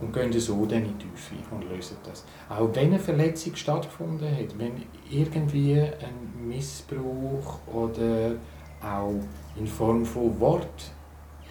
und 0.00 0.12
gehen 0.12 0.32
so 0.38 0.64
dann 0.66 0.84
in 0.84 0.98
die 0.98 1.06
Tiefe 1.06 1.34
und 1.50 1.68
lösen 1.68 1.96
das. 2.04 2.24
Auch 2.48 2.68
wenn 2.74 2.88
eine 2.88 2.98
Verletzung 2.98 3.56
stattgefunden 3.56 4.30
hat, 4.30 4.58
wenn 4.58 4.82
irgendwie 5.10 5.80
ein 5.80 6.46
Missbrauch 6.48 7.58
oder 7.66 8.36
auch 8.82 9.20
in 9.56 9.66
Form 9.66 10.04
von 10.04 10.38
Wort, 10.38 10.92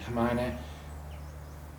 ich 0.00 0.14
meine, 0.14 0.52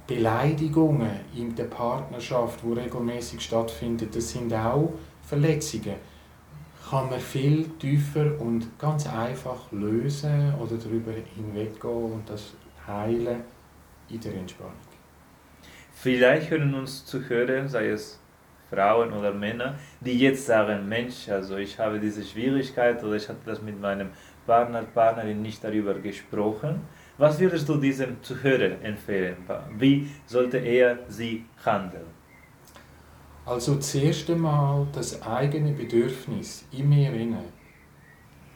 Beleidigungen 0.05 1.19
in 1.35 1.55
der 1.55 1.65
Partnerschaft, 1.65 2.61
die 2.63 2.73
regelmäßig 2.73 3.41
stattfinden, 3.41 4.09
das 4.11 4.29
sind 4.29 4.53
auch 4.53 4.93
Verletzungen. 5.21 5.95
Kann 6.89 7.09
man 7.09 7.19
viel 7.19 7.69
tiefer 7.77 8.39
und 8.39 8.79
ganz 8.79 9.07
einfach 9.07 9.71
lösen 9.71 10.55
oder 10.55 10.77
darüber 10.77 11.11
hinweggehen 11.35 12.13
und 12.13 12.27
das 12.27 12.53
heilen 12.88 13.41
in 14.09 14.19
der 14.19 14.33
Entspannung. 14.33 14.88
Vielleicht 16.01 16.50
hören 16.50 16.74
uns 16.75 17.06
Zuhörer, 17.06 17.68
sei 17.68 17.89
es 17.89 18.22
Frauen 18.70 19.12
oder 19.12 19.34
Männer, 19.34 19.75
die 20.00 20.18
jetzt 20.18 20.46
sagen, 20.46 20.88
Mensch, 20.88 21.27
also 21.27 21.58
ich 21.58 21.77
habe 21.77 22.00
diese 22.00 22.24
Schwierigkeit 22.24 23.03
oder 23.03 23.15
ich 23.15 23.27
hatte 23.27 23.41
das 23.46 23.62
mit 23.62 23.82
meinem 23.82 24.12
Partner, 24.46 24.84
Partnerin 24.84 25.41
nicht 25.41 25.62
darüber 25.62 25.96
gesprochen. 25.96 26.84
Was 27.18 27.38
würdest 27.38 27.68
du 27.68 27.75
diesem 27.75 28.24
Zuhörer 28.24 28.82
empfehlen? 28.82 29.36
Wie 29.77 30.10
sollte 30.25 30.60
er 30.60 31.00
sie 31.10 31.44
handeln? 31.65 32.08
Also 33.46 33.75
zuerst 33.75 34.29
einmal 34.29 34.88
das 34.94 35.22
eigene 35.22 35.74
Bedürfnis 35.74 36.65
in 36.72 36.88
mir 36.88 37.12
inne 37.12 37.44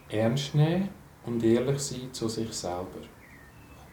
ernst 0.08 0.56
nehmen 0.56 0.88
und 1.26 1.44
ehrlich 1.44 1.80
sein 1.80 2.14
zu 2.14 2.30
sich 2.30 2.54
selber. 2.54 3.04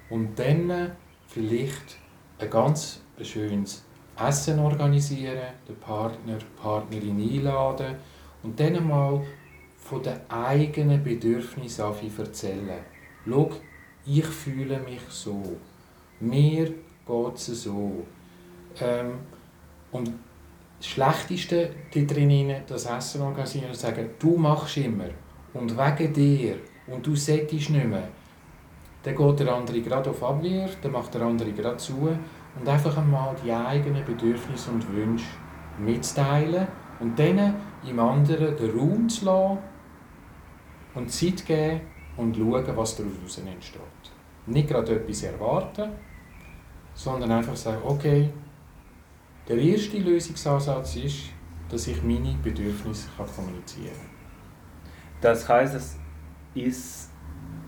Und 0.09 0.39
dann 0.39 0.93
vielleicht 1.27 1.97
ein 2.39 2.49
ganz 2.49 3.03
schönes 3.25 3.85
Essen 4.19 4.59
organisieren, 4.59 5.55
den 5.69 5.77
Partner, 5.77 6.37
die 6.39 6.61
Partnerin 6.61 7.21
einladen 7.21 7.97
und 8.43 8.59
dann 8.59 8.87
mal 8.87 9.23
von 9.79 10.03
den 10.03 10.19
eigenen 10.29 11.03
Bedürfnissen 11.03 11.85
erzählen. 12.19 12.81
Schau, 13.27 13.51
ich 14.07 14.27
fühle 14.27 14.79
mich 14.81 15.01
so. 15.09 15.43
Mir 16.21 16.67
geht 16.67 17.35
es 17.35 17.63
so. 17.63 18.05
Ähm, 18.81 19.13
und 19.93 20.11
das 20.79 20.87
Schlechteste 20.87 21.71
da 21.93 22.01
drin, 22.01 22.55
das 22.67 22.87
Essen 22.87 23.23
organisieren 23.23 23.69
und 23.69 23.77
sagen, 23.77 24.11
du 24.19 24.37
machst 24.37 24.77
immer 24.79 25.11
und 25.53 25.77
wegen 25.77 26.13
dir 26.13 26.57
und 26.87 27.07
du 27.07 27.17
solltest 27.17 27.71
nicht 27.71 27.85
mehr. 27.87 28.09
Dann 29.03 29.17
geht 29.17 29.41
der 29.41 29.55
andere 29.55 29.81
gerade 29.81 30.11
auf 30.11 30.23
Abwehr, 30.23 30.69
dann 30.83 30.93
macht 30.93 31.15
der 31.15 31.23
andere 31.23 31.53
gerade 31.53 31.79
zu 31.79 32.09
und 32.59 32.69
einfach 32.69 32.97
einmal 32.97 33.35
die 33.43 33.53
eigenen 33.53 34.05
Bedürfnisse 34.05 34.71
und 34.71 34.93
Wünsche 34.93 35.27
mitzuteilen 35.79 36.67
und 36.99 37.19
dann 37.19 37.55
im 37.87 37.99
anderen 37.99 38.57
den 38.57 38.79
Raum 38.79 39.09
zu 39.09 39.25
lassen 39.25 39.59
und 40.95 41.11
Zeit 41.11 41.47
geben 41.47 41.81
und 42.17 42.37
schauen, 42.37 42.77
was 42.77 42.97
daraus 42.97 43.39
entsteht. 43.39 43.81
Nicht 44.47 44.69
gerade 44.69 44.97
etwas 44.97 45.23
erwarten, 45.23 45.91
sondern 46.95 47.31
einfach 47.31 47.57
sagen, 47.57 47.81
okay, 47.85 48.31
der 49.49 49.59
erste 49.59 49.99
Lösungsansatz 49.99 50.97
ist, 50.97 51.31
dass 51.69 51.87
ich 51.87 52.03
meine 52.03 52.37
Bedürfnisse 52.43 53.09
kommunizieren 53.17 53.95
kann. 53.95 54.11
Das 55.21 55.49
heißt, 55.49 55.75
es 55.75 55.97
ist 56.55 57.10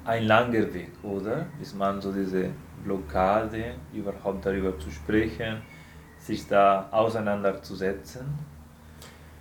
ein 0.05 0.25
langer 0.25 0.73
Weg, 0.75 0.91
oder? 1.03 1.47
Bis 1.59 1.75
man 1.75 2.01
so 2.01 2.13
diese 2.13 2.51
Blockade, 2.85 3.75
überhaupt 3.93 4.45
darüber 4.45 4.79
zu 4.79 4.91
sprechen, 4.91 5.63
sich 6.19 6.47
da 6.47 6.89
auseinanderzusetzen? 6.91 8.27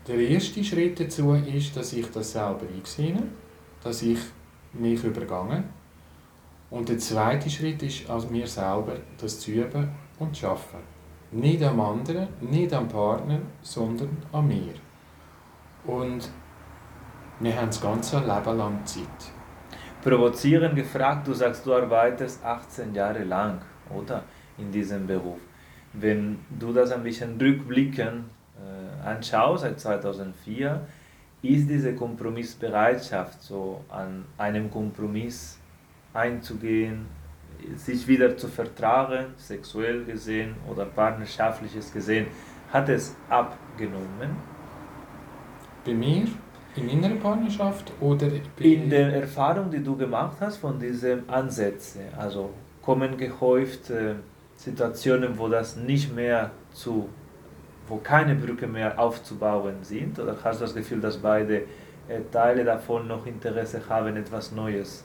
Der 0.08 0.18
erste 0.18 0.64
Schritt 0.64 1.00
dazu 1.00 1.34
ist, 1.34 1.76
dass 1.78 1.94
ich 1.94 2.10
das 2.12 2.32
selber 2.32 2.66
einsehe, 2.76 3.22
dass 3.84 4.02
ich 4.02 4.20
mich 4.74 5.04
übergange. 5.04 5.64
Und 6.70 6.90
der 6.90 6.98
zweite 6.98 7.50
Schritt 7.50 7.84
ist, 7.84 8.10
als 8.10 8.30
mir 8.30 8.48
selber 8.48 8.96
das 9.20 9.40
zu 9.40 9.52
üben 9.52 9.90
und 10.20 10.36
zu 10.36 10.42
schaffen. 10.42 10.80
Nicht 11.32 11.64
am 11.64 11.80
anderen, 11.80 12.28
nicht 12.40 12.74
am 12.74 12.88
Partner, 12.88 13.40
sondern 13.62 14.18
an 14.32 14.48
mir. 14.48 14.74
Und 15.86 16.30
wir 17.40 17.56
haben 17.56 17.68
das 17.68 17.82
ganze 17.82 18.20
Leben 18.20 18.58
lang 18.58 18.86
Zeit 18.86 19.32
provozieren 20.02 20.76
gefragt, 20.76 21.28
du 21.28 21.34
sagst, 21.34 21.66
du 21.66 21.74
arbeitest 21.74 22.44
18 22.44 22.94
Jahre 22.94 23.24
lang, 23.24 23.62
oder? 23.90 24.24
In 24.58 24.72
diesem 24.72 25.08
Beruf. 25.08 25.40
Wenn 25.94 26.40
du 26.60 26.74
das 26.74 26.92
ein 26.92 27.04
bisschen 27.04 27.40
rückblickend 27.40 28.26
äh, 28.58 29.08
anschaust, 29.08 29.64
seit 29.64 29.80
2004, 29.80 30.82
ist 31.42 31.70
diese 31.70 31.96
Kompromissbereitschaft, 31.96 33.42
so 33.42 33.84
an 33.90 34.26
einem 34.38 34.70
Kompromiss 34.70 35.58
einzugehen, 36.14 37.08
sich 37.76 38.08
wieder 38.08 38.38
zu 38.38 38.48
vertragen, 38.48 39.28
sexuell 39.38 40.06
gesehen 40.06 40.56
oder 40.70 40.86
partnerschaftliches 40.86 41.92
gesehen, 41.92 42.28
hat 42.72 42.90
es 42.90 43.16
abgenommen? 43.30 44.36
Bei 45.86 45.94
mir 45.94 46.28
in 46.76 46.90
innerer 46.90 47.16
Partnerschaft 47.16 47.92
oder 48.00 48.28
in 48.60 48.90
der 48.90 49.14
Erfahrung, 49.14 49.70
die 49.70 49.84
du 49.84 49.96
gemacht 49.96 50.38
hast 50.40 50.58
von 50.58 50.80
diesen 50.80 51.30
Ansätzen, 51.30 52.02
also 52.18 52.52
kommen 52.82 53.18
gehäuft 53.18 53.90
äh, 53.90 54.16
Situationen, 54.56 55.38
wo 55.38 55.48
das 55.50 55.76
nicht 55.76 56.16
mehr 56.16 56.52
zu, 56.72 57.10
wo 57.88 57.98
keine 57.98 58.36
Brücke 58.36 58.68
mehr 58.68 58.98
aufzubauen 58.98 59.76
sind, 59.82 60.18
oder 60.20 60.38
hast 60.44 60.62
du 60.62 60.66
das 60.66 60.74
Gefühl, 60.74 61.02
dass 61.02 61.18
beide 61.18 61.64
äh, 62.08 62.22
Teile 62.32 62.64
davon 62.64 63.08
noch 63.08 63.26
Interesse 63.26 63.82
haben, 63.90 64.16
etwas 64.16 64.52
Neues, 64.52 65.04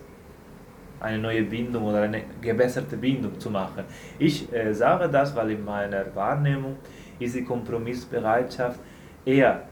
eine 1.00 1.18
neue 1.18 1.42
Bindung 1.42 1.84
oder 1.84 2.02
eine 2.02 2.22
gebesserte 2.40 2.96
Bindung 2.96 3.40
zu 3.40 3.50
machen? 3.50 3.84
Ich 4.18 4.52
äh, 4.52 4.72
sage 4.72 5.08
das, 5.08 5.34
weil 5.34 5.50
in 5.50 5.64
meiner 5.64 6.14
Wahrnehmung 6.14 6.76
ist 7.18 7.34
die 7.34 7.44
Kompromissbereitschaft 7.44 8.78
eher 9.24 9.62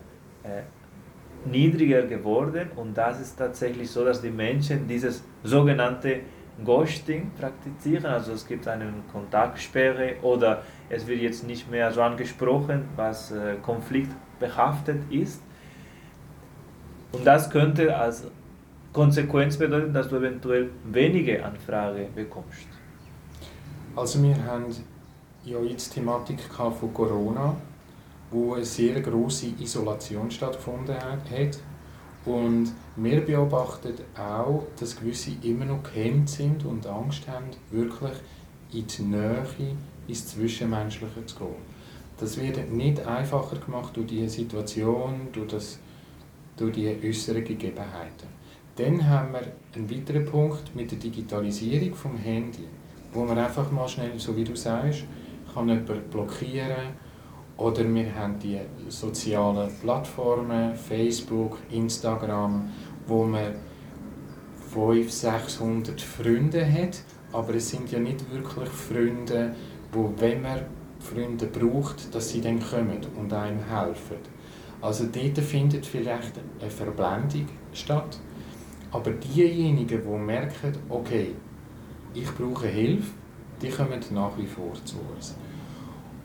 äh, 0.42 0.62
niedriger 1.46 2.02
geworden 2.02 2.70
und 2.76 2.96
das 2.96 3.20
ist 3.20 3.36
tatsächlich 3.36 3.90
so, 3.90 4.04
dass 4.04 4.20
die 4.20 4.30
Menschen 4.30 4.88
dieses 4.88 5.22
sogenannte 5.42 6.20
Ghosting 6.64 7.32
praktizieren, 7.38 8.06
also 8.06 8.32
es 8.32 8.46
gibt 8.46 8.68
eine 8.68 8.92
Kontaktsperre 9.10 10.16
oder 10.22 10.62
es 10.88 11.06
wird 11.06 11.20
jetzt 11.20 11.46
nicht 11.46 11.68
mehr 11.70 11.90
so 11.90 12.00
angesprochen, 12.00 12.84
was 12.94 13.32
äh, 13.32 13.56
konfliktbehaftet 13.60 15.00
ist. 15.10 15.42
Und 17.12 17.26
das 17.26 17.50
könnte 17.50 17.96
als 17.96 18.26
Konsequenz 18.92 19.56
bedeuten, 19.56 19.92
dass 19.92 20.08
du 20.08 20.16
eventuell 20.16 20.70
wenige 20.84 21.44
Anfragen 21.44 22.06
bekommst. 22.14 22.68
Also 23.96 24.22
wir 24.22 24.36
haben 24.44 24.66
ja 25.44 25.60
jetzt 25.60 25.92
Thematik 25.92 26.40
von 26.40 26.94
Corona 26.94 27.56
wo 28.34 28.54
eine 28.54 28.64
sehr 28.64 29.00
große 29.00 29.52
Isolation 29.60 30.28
stattgefunden 30.28 30.96
hat. 30.96 31.58
Und 32.26 32.72
wir 32.96 33.20
beobachten 33.20 33.94
auch, 34.18 34.64
dass 34.78 34.96
gewisse 34.96 35.32
immer 35.42 35.66
noch 35.66 35.84
gehemmt 35.84 36.28
sind 36.28 36.64
und 36.64 36.84
Angst 36.86 37.28
haben, 37.28 37.50
wirklich 37.70 38.16
in 38.72 38.86
die 38.86 39.02
Nähe, 39.02 39.46
ins 40.08 40.26
Zwischenmenschliche 40.26 41.24
zu 41.26 41.36
gehen. 41.36 41.74
Das 42.18 42.40
wird 42.40 42.72
nicht 42.72 43.06
einfacher 43.06 43.56
gemacht 43.56 43.96
durch 43.96 44.06
diese 44.06 44.28
Situation, 44.28 45.28
durch, 45.32 45.48
das, 45.48 45.78
durch 46.56 46.72
die 46.72 46.88
äußeren 46.88 47.44
Gegebenheiten. 47.44 48.28
Dann 48.76 49.08
haben 49.08 49.32
wir 49.32 49.42
einen 49.76 49.88
weiteren 49.88 50.24
Punkt 50.24 50.74
mit 50.74 50.90
der 50.90 50.98
Digitalisierung 50.98 51.90
des 51.90 52.24
Handy, 52.24 52.64
wo 53.12 53.24
man 53.24 53.38
einfach 53.38 53.70
mal 53.70 53.88
schnell, 53.88 54.18
so 54.18 54.36
wie 54.36 54.44
du 54.44 54.56
sagst, 54.56 55.04
kann 55.52 55.68
jemanden 55.68 56.10
blockieren 56.10 57.03
oder 57.56 57.84
wir 57.94 58.14
haben 58.14 58.38
die 58.38 58.58
sozialen 58.88 59.70
Plattformen, 59.80 60.74
Facebook, 60.74 61.58
Instagram, 61.70 62.70
wo 63.06 63.24
man 63.24 63.54
500, 64.72 65.10
600 65.10 66.00
Freunde 66.00 66.66
hat, 66.70 67.00
aber 67.32 67.54
es 67.54 67.70
sind 67.70 67.90
ja 67.92 67.98
nicht 67.98 68.30
wirklich 68.32 68.68
Freunde, 68.68 69.54
wo 69.92 70.12
wenn 70.18 70.42
man 70.42 70.60
Freunde 70.98 71.46
braucht, 71.46 72.12
dass 72.14 72.30
sie 72.30 72.40
dann 72.40 72.58
kommen 72.58 72.98
und 73.16 73.32
einem 73.32 73.62
helfen. 73.64 74.16
Also 74.80 75.04
dort 75.04 75.38
findet 75.38 75.86
vielleicht 75.86 76.32
eine 76.60 76.70
Verblendung 76.70 77.48
statt. 77.72 78.18
Aber 78.90 79.10
diejenigen, 79.10 80.02
die 80.02 80.18
merken, 80.18 80.72
okay, 80.88 81.34
ich 82.14 82.30
brauche 82.34 82.66
Hilfe, 82.66 83.12
die 83.60 83.68
kommen 83.68 84.00
nach 84.12 84.36
wie 84.36 84.46
vor 84.46 84.72
zu 84.84 84.96
uns. 85.14 85.36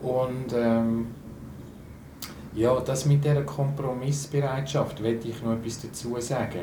Und 0.01 0.53
ähm, 0.53 1.07
ja, 2.55 2.79
das 2.79 3.05
mit 3.05 3.23
dieser 3.23 3.43
Kompromissbereitschaft, 3.43 5.03
will 5.03 5.19
ich 5.23 5.41
noch 5.41 5.53
etwas 5.53 5.81
dazu 5.81 6.19
sagen. 6.19 6.62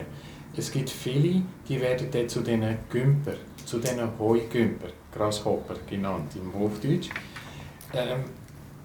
Es 0.57 0.73
gibt 0.73 0.91
viele, 0.91 1.43
die 1.69 1.81
werden 1.81 2.09
dann 2.11 2.29
zu 2.29 2.41
diesen 2.41 2.79
Gümper, 2.91 3.35
zu 3.65 3.79
diesen 3.79 4.19
Heugümper, 4.19 4.89
Grasshopper 5.13 5.77
genannt 5.89 6.33
im 6.35 6.53
Hochdeutsch. 6.59 7.11
Ähm, 7.93 8.25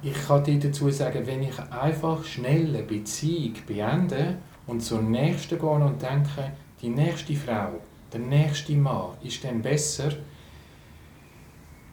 ich 0.03 0.13
kann 0.27 0.43
dir 0.43 0.59
dazu 0.59 0.89
sagen, 0.89 1.25
wenn 1.25 1.43
ich 1.43 1.57
einfach 1.59 2.23
schnell 2.25 2.67
eine 2.67 2.83
Beziehung 2.83 3.53
beende 3.67 4.37
und 4.67 4.81
zur 4.81 5.01
nächsten 5.01 5.59
gehe 5.59 5.69
und 5.69 6.01
denke, 6.01 6.51
die 6.81 6.89
nächste 6.89 7.35
Frau, 7.35 7.79
der 8.11 8.19
nächste 8.19 8.73
Mann 8.73 9.11
ist 9.23 9.43
dann 9.43 9.61
besser, 9.61 10.11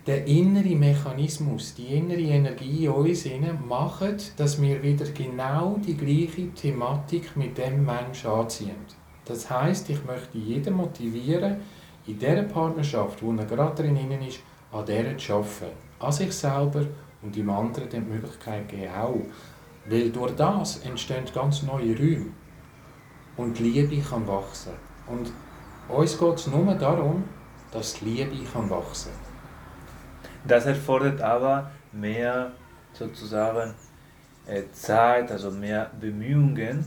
der 0.08 0.26
innere 0.26 0.74
Mechanismus, 0.74 1.74
die 1.74 1.98
innere 1.98 2.18
Energie 2.18 2.86
in 2.86 2.92
uns 2.92 3.26
macht, 3.68 4.40
dass 4.40 4.60
wir 4.60 4.82
wieder 4.82 5.04
genau 5.10 5.78
die 5.86 5.98
gleiche 5.98 6.48
Thematik 6.54 7.36
mit 7.36 7.58
dem 7.58 7.84
Menschen 7.84 8.30
anziehen. 8.30 8.86
Das 9.26 9.50
heißt, 9.50 9.90
ich 9.90 10.02
möchte 10.06 10.38
jeden 10.38 10.74
motivieren, 10.76 11.58
in 12.06 12.18
dieser 12.18 12.44
Partnerschaft, 12.44 13.22
wo 13.22 13.34
er 13.34 13.44
gerade 13.44 13.82
drin 13.82 13.98
ist, 14.26 14.40
an 14.72 14.86
dieser 14.86 15.18
zu 15.18 15.34
arbeiten. 15.34 15.76
An 16.00 16.12
sich 16.12 16.32
selber 16.32 16.86
und 17.20 17.36
dem 17.36 17.50
anderen 17.50 17.90
die 17.90 18.00
Möglichkeit 18.00 18.66
geben 18.66 18.90
auch. 18.98 19.26
Weil 19.90 20.08
durch 20.08 20.34
das 20.36 20.78
entstehen 20.86 21.24
ganz 21.34 21.62
neue 21.64 21.94
Räume. 21.94 22.32
Und 23.36 23.58
die 23.58 23.64
Liebe 23.64 24.00
kann 24.00 24.26
wachsen. 24.26 24.72
Und 25.06 25.30
uns 25.94 26.18
geht 26.18 26.34
es 26.34 26.46
nur 26.46 26.74
darum, 26.76 27.24
dass 27.72 27.98
die 27.98 28.06
Liebe 28.06 28.42
kann 28.50 28.70
wachsen 28.70 29.12
kann. 29.12 29.27
Das 30.46 30.66
erfordert 30.66 31.20
aber 31.20 31.70
mehr 31.92 32.52
sozusagen 32.92 33.74
äh, 34.46 34.62
Zeit, 34.72 35.30
also 35.30 35.50
mehr 35.50 35.90
Bemühungen, 36.00 36.84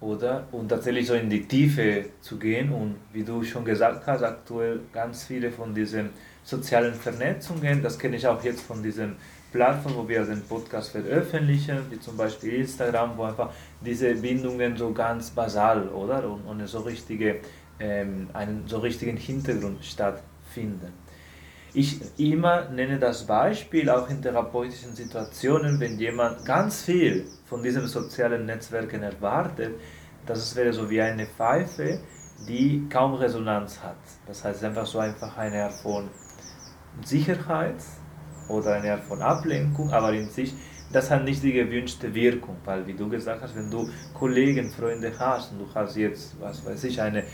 oder? 0.00 0.46
Und 0.52 0.68
tatsächlich 0.68 1.06
so 1.06 1.14
in 1.14 1.30
die 1.30 1.46
Tiefe 1.46 2.06
zu 2.20 2.38
gehen 2.38 2.72
und 2.72 2.96
wie 3.12 3.22
du 3.22 3.42
schon 3.44 3.64
gesagt 3.64 4.06
hast, 4.06 4.22
aktuell 4.22 4.80
ganz 4.92 5.24
viele 5.24 5.50
von 5.50 5.74
diesen 5.74 6.10
sozialen 6.42 6.94
Vernetzungen, 6.94 7.82
das 7.82 7.98
kenne 7.98 8.16
ich 8.16 8.26
auch 8.26 8.42
jetzt 8.42 8.62
von 8.62 8.82
diesen 8.82 9.16
Plattformen, 9.52 9.96
wo 9.98 10.08
wir 10.08 10.24
den 10.24 10.42
Podcast 10.42 10.90
veröffentlichen, 10.90 11.78
wie 11.90 12.00
zum 12.00 12.16
Beispiel 12.16 12.54
Instagram, 12.54 13.16
wo 13.16 13.24
einfach 13.24 13.50
diese 13.80 14.14
Bindungen 14.14 14.76
so 14.76 14.92
ganz 14.92 15.30
basal, 15.30 15.88
oder? 15.88 16.28
Und 16.28 16.46
ohne 16.46 16.66
so 16.66 16.80
richtige, 16.80 17.40
ähm, 17.78 18.28
einen 18.32 18.64
so 18.66 18.78
richtigen 18.78 19.16
Hintergrund 19.16 19.84
stattfinden. 19.84 21.01
Ich 21.74 22.00
immer 22.18 22.68
nenne 22.68 22.98
das 22.98 23.26
Beispiel 23.26 23.88
auch 23.88 24.10
in 24.10 24.20
therapeutischen 24.20 24.94
Situationen, 24.94 25.80
wenn 25.80 25.98
jemand 25.98 26.44
ganz 26.44 26.82
viel 26.82 27.24
von 27.46 27.62
diesen 27.62 27.86
sozialen 27.86 28.44
Netzwerken 28.44 29.02
erwartet, 29.02 29.72
dass 30.26 30.38
es 30.38 30.54
wäre 30.54 30.74
so 30.74 30.90
wie 30.90 31.00
eine 31.00 31.26
Pfeife, 31.26 32.00
die 32.46 32.86
kaum 32.90 33.14
Resonanz 33.14 33.80
hat. 33.82 33.96
Das 34.26 34.44
heißt, 34.44 34.62
einfach 34.64 34.84
so 34.84 34.98
einfach 34.98 35.34
eine 35.38 35.64
Art 35.64 35.72
von 35.72 36.10
Sicherheit 37.04 37.82
oder 38.48 38.74
eine 38.74 38.92
Art 38.92 39.04
von 39.04 39.22
Ablenkung, 39.22 39.90
aber 39.92 40.12
in 40.12 40.28
sich, 40.28 40.52
das 40.92 41.10
hat 41.10 41.24
nicht 41.24 41.42
die 41.42 41.54
gewünschte 41.54 42.12
Wirkung, 42.14 42.56
weil 42.66 42.86
wie 42.86 42.92
du 42.92 43.08
gesagt 43.08 43.40
hast, 43.40 43.56
wenn 43.56 43.70
du 43.70 43.88
Kollegen, 44.12 44.70
Freunde 44.70 45.10
hast 45.18 45.52
und 45.52 45.60
du 45.60 45.74
hast 45.74 45.96
jetzt, 45.96 46.38
was 46.38 46.66
weiß 46.66 46.84
ich, 46.84 47.00
eine 47.00 47.24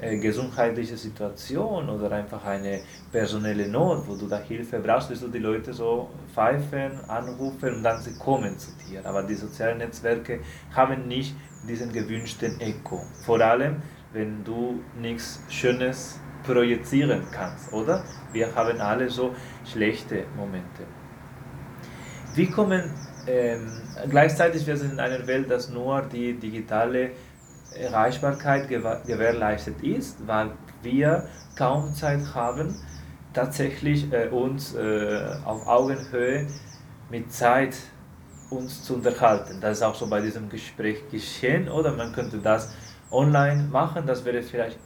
äh, 0.00 0.18
gesundheitliche 0.18 0.96
Situation 0.96 1.88
oder 1.88 2.10
einfach 2.12 2.44
eine 2.44 2.80
personelle 3.12 3.68
Not, 3.68 4.08
wo 4.08 4.16
du 4.16 4.26
da 4.26 4.38
Hilfe 4.38 4.78
brauchst, 4.78 5.10
wirst 5.10 5.22
du 5.22 5.28
die 5.28 5.38
Leute 5.38 5.72
so 5.72 6.08
pfeifen, 6.32 6.92
anrufen 7.08 7.74
und 7.74 7.82
dann 7.82 8.00
sie 8.00 8.14
kommen 8.18 8.58
zu 8.58 8.70
dir. 8.88 9.04
Aber 9.04 9.22
die 9.22 9.34
sozialen 9.34 9.78
Netzwerke 9.78 10.40
haben 10.74 11.06
nicht 11.06 11.34
diesen 11.68 11.92
gewünschten 11.92 12.60
Echo. 12.60 13.02
Vor 13.24 13.40
allem, 13.40 13.82
wenn 14.12 14.42
du 14.42 14.80
nichts 14.98 15.42
Schönes 15.48 16.18
projizieren 16.44 17.22
kannst, 17.30 17.72
oder? 17.72 18.02
Wir 18.32 18.54
haben 18.54 18.80
alle 18.80 19.10
so 19.10 19.34
schlechte 19.64 20.24
Momente. 20.36 20.84
Wie 22.34 22.46
kommen 22.46 22.90
ähm, 23.26 23.66
gleichzeitig, 24.08 24.66
wir 24.66 24.76
sind 24.76 24.92
in 24.92 25.00
einer 25.00 25.26
Welt, 25.26 25.50
dass 25.50 25.68
nur 25.68 26.02
die 26.02 26.34
digitale 26.34 27.10
Erreichbarkeit 27.74 28.68
gewährleistet 28.68 29.82
ist, 29.82 30.26
weil 30.26 30.50
wir 30.82 31.28
kaum 31.56 31.94
Zeit 31.94 32.34
haben, 32.34 32.74
tatsächlich 33.32 34.12
äh, 34.12 34.28
uns 34.28 34.74
äh, 34.74 35.36
auf 35.44 35.66
Augenhöhe 35.66 36.46
mit 37.10 37.32
Zeit 37.32 37.76
uns 38.50 38.82
zu 38.82 38.94
unterhalten. 38.94 39.60
Das 39.60 39.78
ist 39.78 39.82
auch 39.82 39.94
so 39.94 40.08
bei 40.08 40.20
diesem 40.20 40.48
Gespräch 40.48 41.08
geschehen, 41.10 41.68
oder 41.68 41.92
man 41.92 42.12
könnte 42.12 42.38
das 42.38 42.74
online 43.10 43.68
machen, 43.70 44.06
das 44.06 44.24
wäre 44.24 44.42
vielleicht 44.42 44.78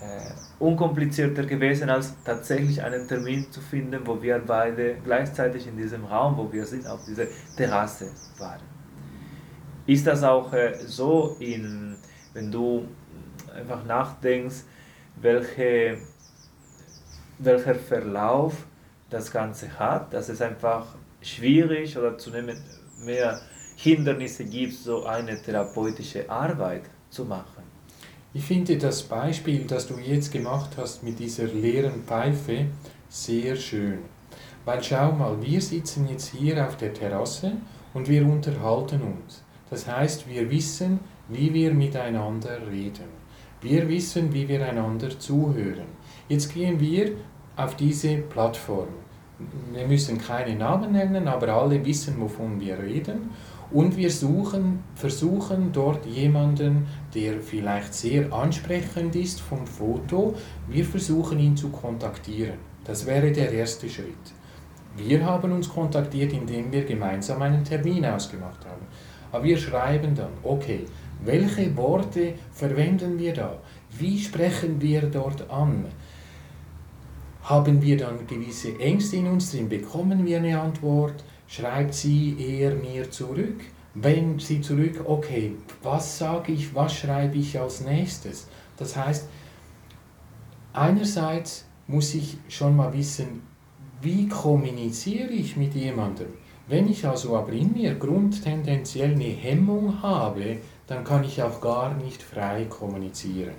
äh, 0.00 0.30
unkomplizierter 0.58 1.44
gewesen, 1.44 1.90
als 1.90 2.14
tatsächlich 2.24 2.82
einen 2.82 3.08
Termin 3.08 3.50
zu 3.50 3.60
finden, 3.60 4.06
wo 4.06 4.20
wir 4.22 4.38
beide 4.38 4.96
gleichzeitig 5.04 5.66
in 5.66 5.76
diesem 5.76 6.04
Raum, 6.04 6.36
wo 6.36 6.52
wir 6.52 6.64
sind, 6.66 6.86
auf 6.86 7.04
dieser 7.04 7.24
Terrasse 7.56 8.10
waren. 8.38 8.73
Ist 9.86 10.06
das 10.06 10.22
auch 10.22 10.52
äh, 10.52 10.74
so 10.86 11.36
in 11.40 11.96
wenn 12.34 12.50
du 12.50 12.86
einfach 13.56 13.84
nachdenkst, 13.84 14.64
welche, 15.16 15.98
welcher 17.38 17.76
Verlauf 17.76 18.66
das 19.08 19.30
Ganze 19.30 19.78
hat, 19.78 20.12
dass 20.12 20.28
es 20.28 20.42
einfach 20.42 20.86
schwierig 21.22 21.96
oder 21.96 22.18
zunehmend 22.18 22.60
mehr 23.04 23.40
Hindernisse 23.76 24.44
gibt, 24.44 24.74
so 24.74 25.04
eine 25.04 25.40
therapeutische 25.40 26.28
Arbeit 26.28 26.82
zu 27.08 27.24
machen. 27.24 27.62
Ich 28.32 28.44
finde 28.44 28.76
das 28.76 29.02
Beispiel, 29.04 29.64
das 29.64 29.86
du 29.86 29.96
jetzt 29.98 30.32
gemacht 30.32 30.70
hast 30.76 31.04
mit 31.04 31.18
dieser 31.20 31.44
leeren 31.44 32.02
Pfeife, 32.04 32.66
sehr 33.08 33.54
schön. 33.54 34.00
Weil 34.64 34.82
schau 34.82 35.12
mal, 35.12 35.40
wir 35.40 35.60
sitzen 35.60 36.08
jetzt 36.08 36.34
hier 36.34 36.66
auf 36.66 36.76
der 36.76 36.92
Terrasse 36.92 37.52
und 37.92 38.08
wir 38.08 38.26
unterhalten 38.26 39.02
uns. 39.02 39.44
Das 39.70 39.88
heißt, 39.88 40.28
wir 40.28 40.50
wissen, 40.50 41.00
wie 41.28 41.52
wir 41.52 41.72
miteinander 41.72 42.58
reden. 42.70 43.24
Wir 43.60 43.88
wissen, 43.88 44.32
wie 44.32 44.46
wir 44.46 44.66
einander 44.66 45.18
zuhören. 45.18 45.86
Jetzt 46.28 46.52
gehen 46.52 46.78
wir 46.80 47.12
auf 47.56 47.76
diese 47.76 48.16
Plattform. 48.18 48.88
Wir 49.72 49.86
müssen 49.86 50.18
keine 50.18 50.54
Namen 50.54 50.92
nennen, 50.92 51.26
aber 51.28 51.48
alle 51.48 51.84
wissen, 51.84 52.20
wovon 52.20 52.60
wir 52.60 52.78
reden. 52.78 53.30
Und 53.70 53.96
wir 53.96 54.10
suchen, 54.10 54.84
versuchen 54.94 55.72
dort 55.72 56.06
jemanden, 56.06 56.86
der 57.14 57.40
vielleicht 57.40 57.94
sehr 57.94 58.32
ansprechend 58.32 59.16
ist 59.16 59.40
vom 59.40 59.66
Foto, 59.66 60.34
wir 60.68 60.84
versuchen 60.84 61.40
ihn 61.40 61.56
zu 61.56 61.70
kontaktieren. 61.70 62.58
Das 62.84 63.06
wäre 63.06 63.32
der 63.32 63.50
erste 63.50 63.88
Schritt. 63.88 64.34
Wir 64.96 65.24
haben 65.24 65.50
uns 65.50 65.68
kontaktiert, 65.68 66.32
indem 66.32 66.70
wir 66.70 66.84
gemeinsam 66.84 67.42
einen 67.42 67.64
Termin 67.64 68.06
ausgemacht 68.06 68.64
haben. 68.64 68.86
Aber 69.34 69.42
wir 69.42 69.58
schreiben 69.58 70.14
dann, 70.14 70.30
okay, 70.44 70.84
welche 71.24 71.76
Worte 71.76 72.34
verwenden 72.52 73.18
wir 73.18 73.32
da? 73.32 73.58
Wie 73.90 74.16
sprechen 74.16 74.80
wir 74.80 75.02
dort 75.02 75.50
an? 75.50 75.86
Haben 77.42 77.82
wir 77.82 77.96
dann 77.96 78.28
gewisse 78.28 78.78
Ängste 78.78 79.16
in 79.16 79.26
uns 79.26 79.50
drin? 79.50 79.68
Bekommen 79.68 80.24
wir 80.24 80.36
eine 80.36 80.60
Antwort? 80.60 81.24
Schreibt 81.48 81.94
sie 81.94 82.36
eher 82.38 82.76
mir 82.76 83.10
zurück? 83.10 83.60
Wenn 83.94 84.38
sie 84.38 84.60
zurück, 84.60 85.00
okay, 85.04 85.56
was 85.82 86.16
sage 86.16 86.52
ich, 86.52 86.72
was 86.72 86.94
schreibe 86.94 87.36
ich 87.36 87.58
als 87.58 87.80
nächstes? 87.80 88.46
Das 88.76 88.96
heißt, 88.96 89.28
einerseits 90.72 91.64
muss 91.88 92.14
ich 92.14 92.38
schon 92.48 92.76
mal 92.76 92.92
wissen, 92.92 93.42
wie 94.00 94.28
kommuniziere 94.28 95.32
ich 95.32 95.56
mit 95.56 95.74
jemandem? 95.74 96.28
Wenn 96.66 96.88
ich 96.88 97.06
also 97.06 97.36
aber 97.36 97.52
in 97.52 97.74
mir 97.74 97.94
grundtendenziell 97.94 99.12
eine 99.12 99.24
Hemmung 99.24 100.00
habe, 100.02 100.58
dann 100.86 101.04
kann 101.04 101.22
ich 101.22 101.42
auch 101.42 101.60
gar 101.60 101.92
nicht 101.94 102.22
frei 102.22 102.64
kommunizieren. 102.64 103.54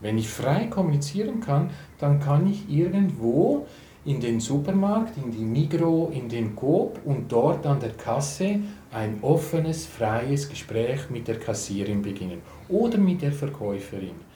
Wenn 0.00 0.18
ich 0.18 0.28
frei 0.28 0.66
kommunizieren 0.66 1.40
kann, 1.40 1.70
dann 1.98 2.20
kann 2.20 2.46
ich 2.46 2.68
irgendwo 2.68 3.66
in 4.04 4.20
den 4.20 4.38
Supermarkt, 4.38 5.16
in 5.16 5.32
die 5.32 5.44
Migro, 5.44 6.12
in 6.12 6.28
den 6.28 6.54
Coop 6.54 7.00
und 7.06 7.32
dort 7.32 7.64
an 7.64 7.80
der 7.80 7.94
Kasse 7.94 8.60
ein 8.92 9.18
offenes, 9.22 9.86
freies 9.86 10.48
Gespräch 10.48 11.08
mit 11.08 11.28
der 11.28 11.38
Kassierin 11.38 12.02
beginnen 12.02 12.42
oder 12.68 12.98
mit 12.98 13.22
der 13.22 13.32
Verkäuferin 13.32 14.26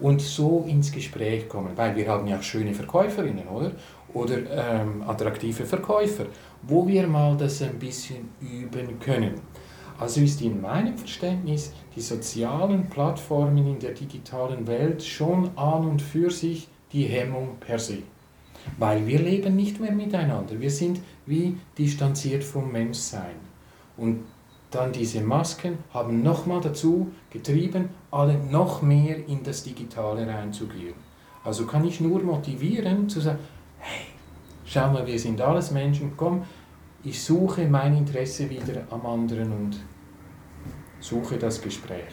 und 0.00 0.20
so 0.20 0.64
ins 0.66 0.92
Gespräch 0.92 1.48
kommen, 1.48 1.72
weil 1.76 1.94
wir 1.96 2.08
haben 2.08 2.26
ja 2.26 2.38
auch 2.38 2.42
schöne 2.42 2.74
Verkäuferinnen, 2.74 3.46
oder? 3.48 3.72
Oder 4.12 4.38
ähm, 4.50 5.02
attraktive 5.06 5.64
Verkäufer, 5.64 6.26
wo 6.62 6.86
wir 6.86 7.06
mal 7.06 7.36
das 7.36 7.62
ein 7.62 7.78
bisschen 7.78 8.28
üben 8.40 8.98
können. 8.98 9.34
Also 10.00 10.22
ist 10.22 10.40
in 10.40 10.60
meinem 10.60 10.96
Verständnis 10.96 11.72
die 11.94 12.00
sozialen 12.00 12.88
Plattformen 12.88 13.66
in 13.66 13.78
der 13.78 13.92
digitalen 13.92 14.66
Welt 14.66 15.02
schon 15.02 15.50
an 15.56 15.86
und 15.86 16.00
für 16.00 16.30
sich 16.30 16.68
die 16.92 17.04
Hemmung 17.04 17.58
per 17.60 17.78
se. 17.78 17.98
Weil 18.78 19.06
wir 19.06 19.20
leben 19.20 19.56
nicht 19.56 19.78
mehr 19.78 19.92
miteinander. 19.92 20.58
Wir 20.58 20.70
sind 20.70 21.00
wie 21.26 21.56
distanziert 21.76 22.42
vom 22.42 22.72
Menschsein. 22.72 23.36
Und 23.96 24.24
dann 24.70 24.92
diese 24.92 25.20
Masken 25.20 25.78
haben 25.92 26.22
nochmal 26.22 26.60
dazu 26.60 27.10
getrieben, 27.30 27.90
alle 28.10 28.34
noch 28.34 28.82
mehr 28.82 29.26
in 29.28 29.42
das 29.42 29.62
Digitale 29.64 30.26
reinzugehen. 30.26 30.94
Also 31.44 31.66
kann 31.66 31.84
ich 31.84 32.00
nur 32.00 32.22
motivieren 32.22 33.08
zu 33.08 33.20
sagen, 33.20 33.38
hey, 33.78 34.06
schau 34.64 34.92
mal, 34.92 35.06
wir 35.06 35.18
sind 35.18 35.40
alles 35.40 35.70
Menschen, 35.70 36.12
komm, 36.16 36.44
ich 37.02 37.22
suche 37.22 37.66
mein 37.66 37.96
Interesse 37.96 38.48
wieder 38.50 38.82
am 38.90 39.06
anderen 39.06 39.52
und 39.52 39.80
suche 41.00 41.38
das 41.38 41.60
Gespräch. 41.60 42.12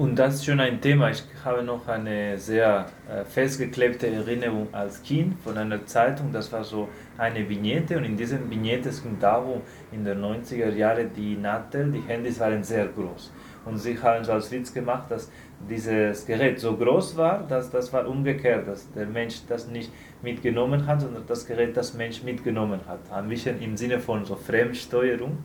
Und 0.00 0.18
das 0.18 0.36
ist 0.36 0.46
schon 0.46 0.60
ein 0.60 0.80
Thema. 0.80 1.10
Ich 1.10 1.22
habe 1.44 1.62
noch 1.62 1.86
eine 1.86 2.38
sehr 2.38 2.86
äh, 3.06 3.22
festgeklebte 3.22 4.06
Erinnerung 4.06 4.68
als 4.72 5.02
Kind 5.02 5.38
von 5.44 5.58
einer 5.58 5.84
Zeitung. 5.84 6.32
Das 6.32 6.50
war 6.52 6.64
so 6.64 6.88
eine 7.18 7.46
Vignette 7.46 7.98
und 7.98 8.04
in 8.04 8.16
diesem 8.16 8.48
Vignette 8.48 8.88
es 8.88 9.02
ging 9.02 9.18
darum, 9.20 9.60
in 9.92 10.02
den 10.02 10.24
90er 10.24 10.70
Jahren 10.70 11.12
die 11.14 11.36
Nattel, 11.36 11.90
die 11.90 12.00
Handys 12.00 12.40
waren 12.40 12.64
sehr 12.64 12.86
groß. 12.86 13.30
Und 13.66 13.76
sie 13.76 13.98
haben 13.98 14.24
so 14.24 14.32
als 14.32 14.50
Witz 14.50 14.72
gemacht, 14.72 15.10
dass 15.10 15.30
dieses 15.68 16.24
Gerät 16.24 16.58
so 16.58 16.78
groß 16.78 17.18
war, 17.18 17.46
dass 17.46 17.70
das 17.70 17.92
war 17.92 18.08
umgekehrt, 18.08 18.68
dass 18.68 18.90
der 18.92 19.04
Mensch 19.04 19.42
das 19.50 19.68
nicht 19.68 19.92
mitgenommen 20.22 20.86
hat, 20.86 21.02
sondern 21.02 21.24
das 21.26 21.44
Gerät 21.44 21.76
das 21.76 21.92
Mensch 21.92 22.22
mitgenommen 22.22 22.80
hat. 22.88 23.00
Ein 23.12 23.28
bisschen 23.28 23.60
im 23.60 23.76
Sinne 23.76 24.00
von 24.00 24.24
so 24.24 24.34
Fremdsteuerung. 24.34 25.44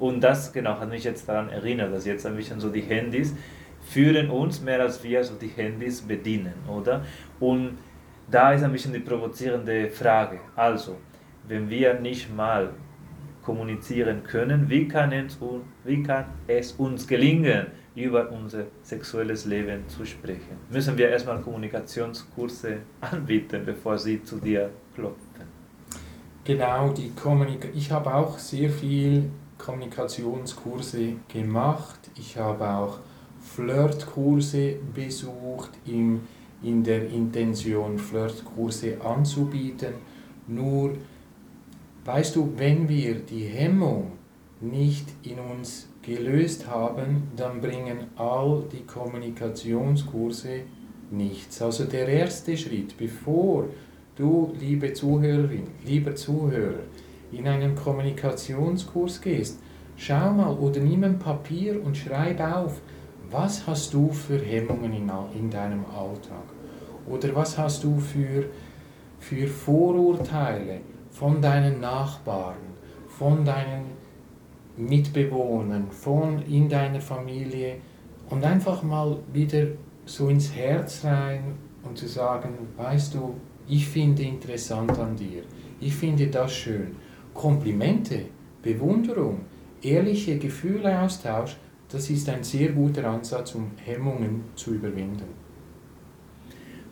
Und 0.00 0.20
das 0.24 0.52
genau 0.52 0.80
hat 0.80 0.90
mich 0.90 1.04
jetzt 1.04 1.28
daran 1.28 1.50
erinnert, 1.50 1.92
dass 1.92 2.04
jetzt 2.04 2.26
ein 2.26 2.34
bisschen 2.34 2.58
so 2.58 2.70
die 2.70 2.80
Handys 2.80 3.36
führen 3.84 4.30
uns 4.30 4.60
mehr 4.60 4.80
als 4.80 5.02
wir 5.02 5.22
so 5.24 5.34
die 5.34 5.48
Handys 5.48 6.00
bedienen, 6.02 6.54
oder? 6.68 7.04
Und 7.40 7.78
da 8.30 8.52
ist 8.52 8.62
ein 8.62 8.72
bisschen 8.72 8.92
die 8.92 9.00
provozierende 9.00 9.90
Frage. 9.90 10.40
Also, 10.56 10.96
wenn 11.46 11.68
wir 11.68 12.00
nicht 12.00 12.34
mal 12.34 12.70
kommunizieren 13.42 14.22
können, 14.24 14.68
wie 14.70 14.88
kann 14.88 15.12
es, 15.12 15.38
wie 15.84 16.02
kann 16.02 16.24
es 16.46 16.72
uns 16.72 17.06
gelingen, 17.06 17.66
über 17.94 18.30
unser 18.32 18.64
sexuelles 18.82 19.44
Leben 19.44 19.86
zu 19.88 20.04
sprechen? 20.04 20.56
Müssen 20.70 20.96
wir 20.98 21.10
erstmal 21.10 21.40
Kommunikationskurse 21.40 22.78
anbieten, 23.00 23.62
bevor 23.64 23.98
sie 23.98 24.22
zu 24.22 24.38
dir 24.38 24.70
klopfen? 24.94 25.44
Genau, 26.44 26.92
die 26.92 27.10
Kommunik 27.10 27.70
ich 27.74 27.90
habe 27.90 28.12
auch 28.14 28.38
sehr 28.38 28.68
viel 28.68 29.30
Kommunikationskurse 29.56 31.14
gemacht. 31.28 32.10
Ich 32.18 32.36
habe 32.36 32.68
auch 32.68 32.98
Flirtkurse 33.54 34.76
besucht, 34.94 35.70
im, 35.86 36.20
in 36.62 36.82
der 36.82 37.08
Intention, 37.08 37.98
Flirtkurse 37.98 39.00
anzubieten. 39.00 39.94
Nur, 40.48 40.94
weißt 42.04 42.34
du, 42.34 42.52
wenn 42.56 42.88
wir 42.88 43.14
die 43.14 43.44
Hemmung 43.44 44.12
nicht 44.60 45.06
in 45.22 45.38
uns 45.38 45.88
gelöst 46.02 46.66
haben, 46.66 47.28
dann 47.36 47.60
bringen 47.60 48.08
all 48.16 48.64
die 48.72 48.84
Kommunikationskurse 48.84 50.62
nichts. 51.12 51.62
Also 51.62 51.84
der 51.84 52.08
erste 52.08 52.56
Schritt, 52.56 52.96
bevor 52.96 53.68
du, 54.16 54.52
liebe 54.58 54.92
Zuhörerin, 54.92 55.68
lieber 55.86 56.16
Zuhörer, 56.16 56.82
in 57.30 57.46
einen 57.46 57.76
Kommunikationskurs 57.76 59.20
gehst, 59.20 59.60
schau 59.96 60.32
mal 60.32 60.54
oder 60.54 60.80
nimm 60.80 61.04
ein 61.04 61.18
Papier 61.18 61.80
und 61.84 61.96
schreib 61.96 62.40
auf, 62.40 62.80
was 63.30 63.66
hast 63.66 63.94
du 63.94 64.10
für 64.10 64.38
Hemmungen 64.38 64.92
in, 64.92 65.10
in 65.34 65.50
deinem 65.50 65.84
Alltag? 65.86 66.44
Oder 67.06 67.34
was 67.34 67.58
hast 67.58 67.84
du 67.84 67.98
für, 67.98 68.44
für 69.18 69.46
Vorurteile 69.46 70.80
von 71.10 71.40
deinen 71.40 71.80
Nachbarn, 71.80 72.56
von 73.08 73.44
deinen 73.44 73.92
Mitbewohnern, 74.76 75.90
von 75.90 76.42
in 76.42 76.68
deiner 76.68 77.00
Familie 77.00 77.76
und 78.30 78.44
einfach 78.44 78.82
mal 78.82 79.18
wieder 79.32 79.66
so 80.06 80.28
ins 80.28 80.54
Herz 80.54 81.04
rein 81.04 81.54
und 81.82 81.96
zu 81.96 82.08
sagen, 82.08 82.50
weißt 82.76 83.14
du, 83.14 83.34
ich 83.68 83.86
finde 83.86 84.22
interessant 84.22 84.98
an 84.98 85.16
dir, 85.16 85.42
ich 85.80 85.94
finde 85.94 86.26
das 86.26 86.52
schön. 86.52 86.96
Komplimente, 87.32 88.26
Bewunderung, 88.62 89.40
ehrliche 89.82 90.38
Gefühleaustausch, 90.38 91.56
das 91.94 92.10
ist 92.10 92.28
ein 92.28 92.42
sehr 92.42 92.72
guter 92.72 93.04
Ansatz, 93.06 93.54
um 93.54 93.70
Hemmungen 93.84 94.42
zu 94.56 94.74
überwinden. 94.74 95.28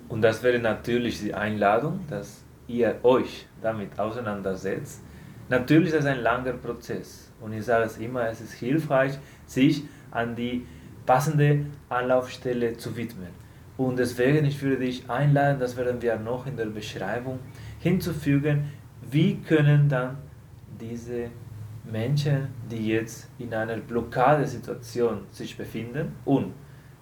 Und 0.09 0.23
das 0.23 0.43
wäre 0.43 0.61
natürlich 0.61 1.21
die 1.21 1.35
Einladung, 1.35 2.01
dass 2.09 2.45
ihr 2.69 2.97
euch 3.03 3.47
damit 3.61 3.99
auseinandersetzt. 3.99 5.03
Natürlich 5.49 5.89
ist 5.89 6.01
es 6.01 6.07
ein 6.07 6.21
langer 6.21 6.53
Prozess 6.53 7.31
und 7.41 7.53
ich 7.53 7.65
sage 7.65 7.87
es 7.87 7.99
immer, 7.99 8.29
es 8.29 8.41
ist 8.41 8.53
hilfreich, 8.53 9.19
sich 9.47 9.83
an 10.13 10.37
die 10.37 10.67
passende 11.05 11.67
Anlaufstelle 11.89 12.77
zu 12.77 12.97
widmen. 12.97 13.29
Und 13.77 13.99
deswegen, 13.99 14.45
ich 14.45 14.63
würde 14.63 14.85
dich 14.85 15.11
einladen, 15.11 15.59
das 15.59 15.77
werden 15.77 16.01
wir 16.01 16.17
noch 16.17 16.47
in 16.47 16.57
der 16.57 16.67
Beschreibung 16.67 17.41
hinzufügen, 17.81 18.71
wie 19.11 19.41
können 19.41 19.89
dann 19.89 20.19
diese 20.81 21.31
Menschen, 21.85 22.49
die 22.71 22.89
jetzt 22.89 23.29
in 23.39 23.53
einer 23.53 23.77
Blockadesituation 23.77 25.27
sich 25.31 25.57
befinden 25.57 26.15
und 26.25 26.53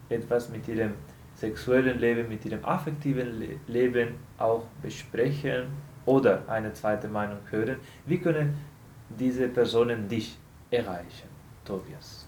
etwas 0.09 0.49
mit 0.49 0.66
ihrem 0.69 0.95
sexuellen 1.35 1.99
Leben, 1.99 2.29
mit 2.29 2.45
ihrem 2.45 2.64
affektiven 2.64 3.59
Leben 3.66 4.14
auch 4.38 4.64
besprechen 4.83 5.69
oder 6.07 6.43
eine 6.49 6.73
zweite 6.73 7.09
Meinung 7.09 7.38
hören, 7.51 7.77
wie 8.07 8.19
können 8.19 8.57
diese 9.19 9.49
Personen 9.49 10.09
dich 10.09 10.38
erreichen, 10.71 11.29
Tobias? 11.64 12.27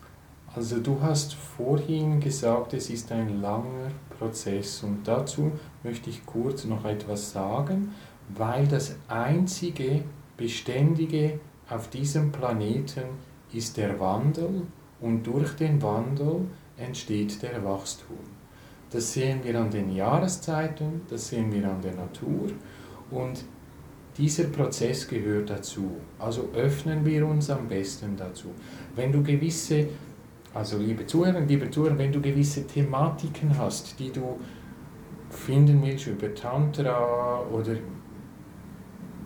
Also 0.54 0.80
du 0.80 1.00
hast 1.00 1.34
vorhin 1.34 2.20
gesagt, 2.20 2.74
es 2.74 2.90
ist 2.90 3.10
ein 3.10 3.40
langer 3.40 3.90
Prozess 4.18 4.82
und 4.82 5.08
dazu 5.08 5.52
möchte 5.82 6.10
ich 6.10 6.26
kurz 6.26 6.64
noch 6.64 6.84
etwas 6.84 7.32
sagen, 7.32 7.94
weil 8.28 8.66
das 8.66 8.96
einzige 9.08 10.04
beständige 10.36 11.40
auf 11.72 11.88
diesem 11.88 12.30
Planeten 12.32 13.04
ist 13.52 13.76
der 13.76 13.98
Wandel 13.98 14.62
und 15.00 15.26
durch 15.26 15.54
den 15.54 15.80
Wandel 15.80 16.46
entsteht 16.76 17.42
der 17.42 17.64
Wachstum. 17.64 18.18
Das 18.90 19.14
sehen 19.14 19.40
wir 19.42 19.58
an 19.58 19.70
den 19.70 19.94
Jahreszeiten, 19.94 21.02
das 21.08 21.28
sehen 21.28 21.50
wir 21.50 21.66
an 21.68 21.80
der 21.80 21.94
Natur 21.94 22.50
und 23.10 23.44
dieser 24.18 24.44
Prozess 24.44 25.08
gehört 25.08 25.48
dazu. 25.48 25.92
Also 26.18 26.50
öffnen 26.54 27.04
wir 27.06 27.26
uns 27.26 27.48
am 27.48 27.66
besten 27.68 28.16
dazu. 28.18 28.48
Wenn 28.94 29.10
du 29.10 29.22
gewisse, 29.22 29.88
also 30.52 30.76
liebe 30.76 31.06
Zuhörer, 31.06 31.40
liebe 31.40 31.70
Zuhörer, 31.70 31.96
wenn 31.96 32.12
du 32.12 32.20
gewisse 32.20 32.66
Thematiken 32.66 33.56
hast, 33.56 33.98
die 33.98 34.12
du 34.12 34.38
finden 35.30 35.82
willst 35.82 36.06
über 36.06 36.34
Tantra 36.34 37.40
oder 37.50 37.76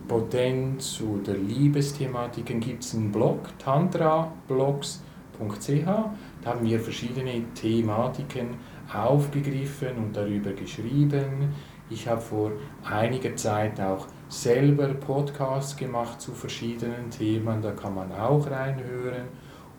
Potenz 0.07 1.01
oder 1.01 1.33
Liebesthematiken 1.33 2.59
gibt 2.59 2.83
es 2.83 2.95
einen 2.95 3.11
Blog, 3.11 3.39
tantrablogs.ch. 3.59 5.85
Da 5.85 6.15
haben 6.45 6.65
wir 6.65 6.79
verschiedene 6.79 7.43
Thematiken 7.53 8.49
aufgegriffen 8.93 9.97
und 9.97 10.15
darüber 10.15 10.53
geschrieben. 10.53 11.53
Ich 11.89 12.07
habe 12.07 12.21
vor 12.21 12.51
einiger 12.83 13.35
Zeit 13.35 13.79
auch 13.79 14.07
selber 14.29 14.87
Podcasts 14.87 15.75
gemacht 15.75 16.21
zu 16.21 16.31
verschiedenen 16.31 17.09
Themen, 17.09 17.61
da 17.61 17.71
kann 17.71 17.95
man 17.95 18.11
auch 18.11 18.49
reinhören. 18.49 19.27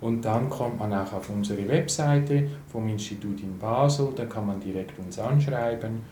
Und 0.00 0.24
dann 0.24 0.48
kommt 0.48 0.78
man 0.78 0.94
auch 0.94 1.12
auf 1.12 1.28
unsere 1.28 1.66
Webseite 1.68 2.48
vom 2.68 2.88
Institut 2.88 3.40
in 3.40 3.58
Basel, 3.58 4.12
da 4.14 4.26
kann 4.26 4.46
man 4.46 4.60
direkt 4.60 4.98
uns 4.98 5.18
anschreiben 5.18 6.02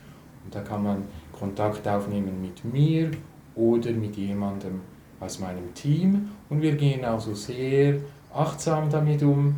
und 0.45 0.55
da 0.55 0.61
kann 0.61 0.83
man 0.83 1.05
Kontakt 1.33 1.87
aufnehmen 1.87 2.43
mit 2.43 2.65
mir 2.65 3.11
oder 3.57 3.91
mit 3.91 4.17
jemandem 4.17 4.81
aus 5.19 5.41
meinem 5.41 5.75
Team 5.75 6.31
und 6.49 6.63
wir 6.63 6.77
gehen 6.77 7.05
also 7.05 7.35
sehr 7.35 7.97
achtsam 8.33 8.89
damit 8.91 9.23
um 9.23 9.57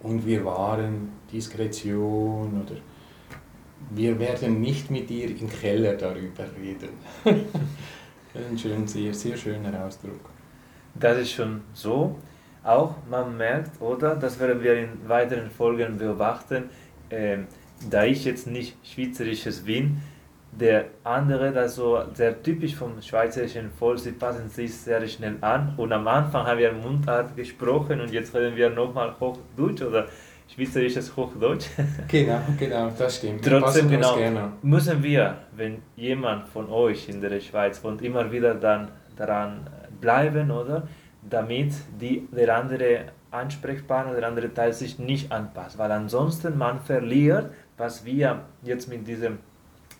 und 0.00 0.26
wir 0.26 0.44
wahren 0.44 1.10
Diskretion 1.30 2.62
oder 2.62 2.76
wir 3.90 4.18
werden 4.18 4.60
nicht 4.60 4.90
mit 4.90 5.10
dir 5.10 5.28
im 5.28 5.48
Keller 5.48 5.94
darüber 5.94 6.44
reden. 6.58 6.90
Ein 8.34 8.58
schön, 8.58 8.86
sehr, 8.86 9.12
sehr 9.14 9.36
schöner 9.36 9.84
Ausdruck. 9.84 10.30
Das 10.94 11.18
ist 11.18 11.32
schon 11.32 11.60
so. 11.72 12.16
Auch 12.64 12.94
man 13.10 13.36
merkt, 13.36 13.80
oder, 13.80 14.16
das 14.16 14.40
werden 14.40 14.62
wir 14.62 14.78
in 14.78 14.88
weiteren 15.06 15.50
Folgen 15.50 15.98
beobachten, 15.98 16.70
äh, 17.10 17.38
da 17.90 18.04
ich 18.04 18.24
jetzt 18.24 18.46
nicht 18.46 18.76
schweizerisches 18.82 19.60
bin, 19.60 20.00
der 20.60 20.86
andere, 21.02 21.52
das 21.52 21.74
so 21.74 22.00
sehr 22.12 22.40
typisch 22.42 22.74
vom 22.74 23.00
schweizerischen 23.02 23.70
Volk, 23.70 23.98
sie 23.98 24.12
passen 24.12 24.48
sich 24.48 24.74
sehr 24.74 25.06
schnell 25.08 25.36
an. 25.40 25.74
Und 25.76 25.92
am 25.92 26.06
Anfang 26.06 26.46
haben 26.46 26.58
wir 26.58 26.72
Mundart 26.72 27.34
gesprochen 27.36 28.00
und 28.00 28.12
jetzt 28.12 28.34
reden 28.34 28.56
wir 28.56 28.70
nochmal 28.70 29.14
Hochdeutsch 29.18 29.82
oder 29.82 30.06
schweizerisches 30.48 31.16
Hochdeutsch. 31.16 31.66
Genau, 32.08 32.40
genau, 32.58 32.90
das 32.96 33.16
stimmt. 33.16 33.44
Trotzdem 33.44 33.88
genau, 33.88 34.16
müssen 34.62 35.02
wir, 35.02 35.38
wenn 35.56 35.82
jemand 35.96 36.48
von 36.48 36.68
euch 36.70 37.08
in 37.08 37.20
der 37.20 37.40
Schweiz 37.40 37.82
wohnt, 37.82 38.02
immer 38.02 38.30
wieder 38.30 38.54
dann 38.54 38.88
daran 39.16 39.68
bleiben, 40.00 40.50
oder? 40.50 40.86
Damit 41.28 41.72
die, 42.00 42.28
der 42.30 42.56
andere 42.56 43.06
Ansprechpartner, 43.30 44.14
der 44.14 44.28
andere 44.28 44.52
Teil 44.52 44.72
sich 44.72 44.98
nicht 44.98 45.32
anpasst. 45.32 45.78
Weil 45.78 45.90
ansonsten 45.90 46.56
man 46.56 46.80
verliert, 46.80 47.50
was 47.76 48.04
wir 48.04 48.42
jetzt 48.62 48.88
mit 48.88 49.08
diesem 49.08 49.38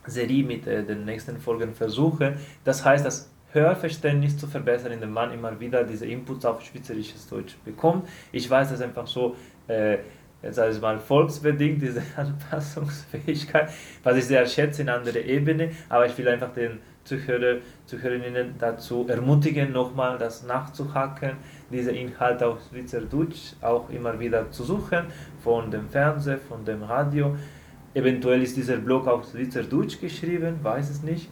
Serie 0.06 0.44
mit 0.44 0.66
äh, 0.66 0.84
den 0.84 1.04
nächsten 1.04 1.38
Folgen 1.38 1.74
versuche. 1.74 2.36
Das 2.64 2.84
heißt, 2.84 3.04
das 3.04 3.30
Hörverständnis 3.52 4.36
zu 4.36 4.46
verbessern, 4.46 4.92
indem 4.92 5.12
man 5.12 5.32
immer 5.32 5.58
wieder 5.60 5.84
diese 5.84 6.06
Inputs 6.06 6.44
auf 6.44 6.62
schweizerisches 6.62 7.28
Deutsch 7.28 7.56
bekommt. 7.64 8.08
Ich 8.32 8.50
weiß, 8.50 8.70
dass 8.70 8.80
einfach 8.80 9.06
so 9.06 9.36
äh, 9.68 9.98
sage 10.50 10.72
ich 10.72 10.80
mal, 10.80 10.98
volksbedingt, 10.98 11.80
diese 11.80 12.02
Anpassungsfähigkeit, 12.16 13.70
was 14.02 14.16
ich 14.16 14.26
sehr 14.26 14.46
schätze 14.46 14.82
in 14.82 14.88
anderer 14.88 15.20
Ebene, 15.20 15.70
aber 15.88 16.06
ich 16.06 16.16
will 16.18 16.28
einfach 16.28 16.52
den 16.52 16.80
Zuhörer, 17.04 17.60
Zuhörerinnen 17.86 18.54
dazu 18.58 19.06
ermutigen, 19.08 19.72
nochmal 19.72 20.16
das 20.18 20.42
nachzuhacken, 20.42 21.32
diese 21.70 21.92
Inhalte 21.92 22.46
auf 22.46 22.58
Schweizerdeutsch 22.70 23.54
auch 23.60 23.90
immer 23.90 24.18
wieder 24.18 24.50
zu 24.50 24.64
suchen, 24.64 25.06
von 25.42 25.70
dem 25.70 25.88
Fernseher, 25.88 26.38
von 26.38 26.64
dem 26.64 26.82
Radio. 26.82 27.36
Eventuell 27.94 28.42
ist 28.42 28.56
dieser 28.56 28.78
Blog 28.78 29.06
auf 29.06 29.30
Schweizerdeutsch 29.30 30.00
geschrieben, 30.00 30.56
weiß 30.62 30.90
es 30.90 31.02
nicht. 31.02 31.28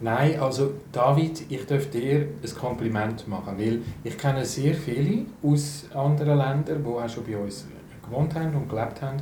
Nein, 0.00 0.38
also 0.38 0.74
David, 0.92 1.42
ich 1.48 1.66
darf 1.66 1.90
dir 1.90 2.28
ein 2.42 2.54
Kompliment 2.54 3.26
machen, 3.26 3.58
weil 3.58 3.80
ich 4.04 4.16
kenne 4.16 4.44
sehr 4.44 4.74
viele 4.74 5.26
aus 5.42 5.86
anderen 5.92 6.38
Ländern, 6.38 6.84
die 6.84 6.88
auch 6.88 7.08
schon 7.08 7.24
bei 7.24 7.36
uns 7.36 7.66
gewohnt 8.04 8.34
haben 8.34 8.54
und 8.54 8.68
gelebt 8.68 9.02
haben. 9.02 9.16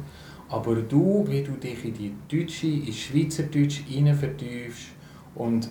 Aber 0.51 0.75
du, 0.75 1.25
wie 1.29 1.43
du 1.43 1.53
dich 1.53 1.83
in 1.85 1.95
die 1.95 2.13
deutsche, 2.29 2.67
in 2.67 2.93
Schweizerdeutsch 2.93 3.85
hinein 3.87 4.15
vertiefst 4.15 4.89
und 5.35 5.71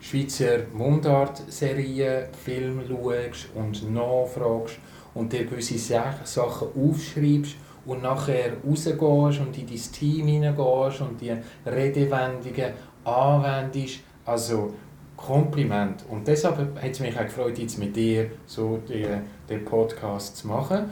Schweizer 0.00 0.60
Mundart-Serien, 0.72 2.28
Filme 2.42 2.84
schaust 2.88 3.50
und 3.54 3.92
nachfragst 3.92 4.78
und 5.12 5.32
dir 5.32 5.44
gewisse 5.44 5.76
Sachen 5.76 6.68
aufschreibst 6.74 7.56
und 7.90 8.02
nachher 8.04 8.52
rausgehst 8.64 9.40
und 9.40 9.58
in 9.58 9.66
dein 9.66 9.92
Team 9.92 10.26
hineingehst 10.28 11.00
und 11.00 11.20
die 11.20 11.32
Redewendungen 11.66 12.70
anwendest, 13.04 13.98
also 14.24 14.74
Kompliment. 15.16 16.04
Und 16.08 16.26
deshalb 16.28 16.56
hat 16.80 16.90
es 16.92 17.00
mich 17.00 17.18
auch 17.18 17.24
gefreut, 17.24 17.58
jetzt 17.58 17.80
mit 17.80 17.96
dir 17.96 18.30
so 18.46 18.78
den, 18.88 19.22
den 19.48 19.64
Podcast 19.64 20.36
zu 20.36 20.46
machen. 20.46 20.84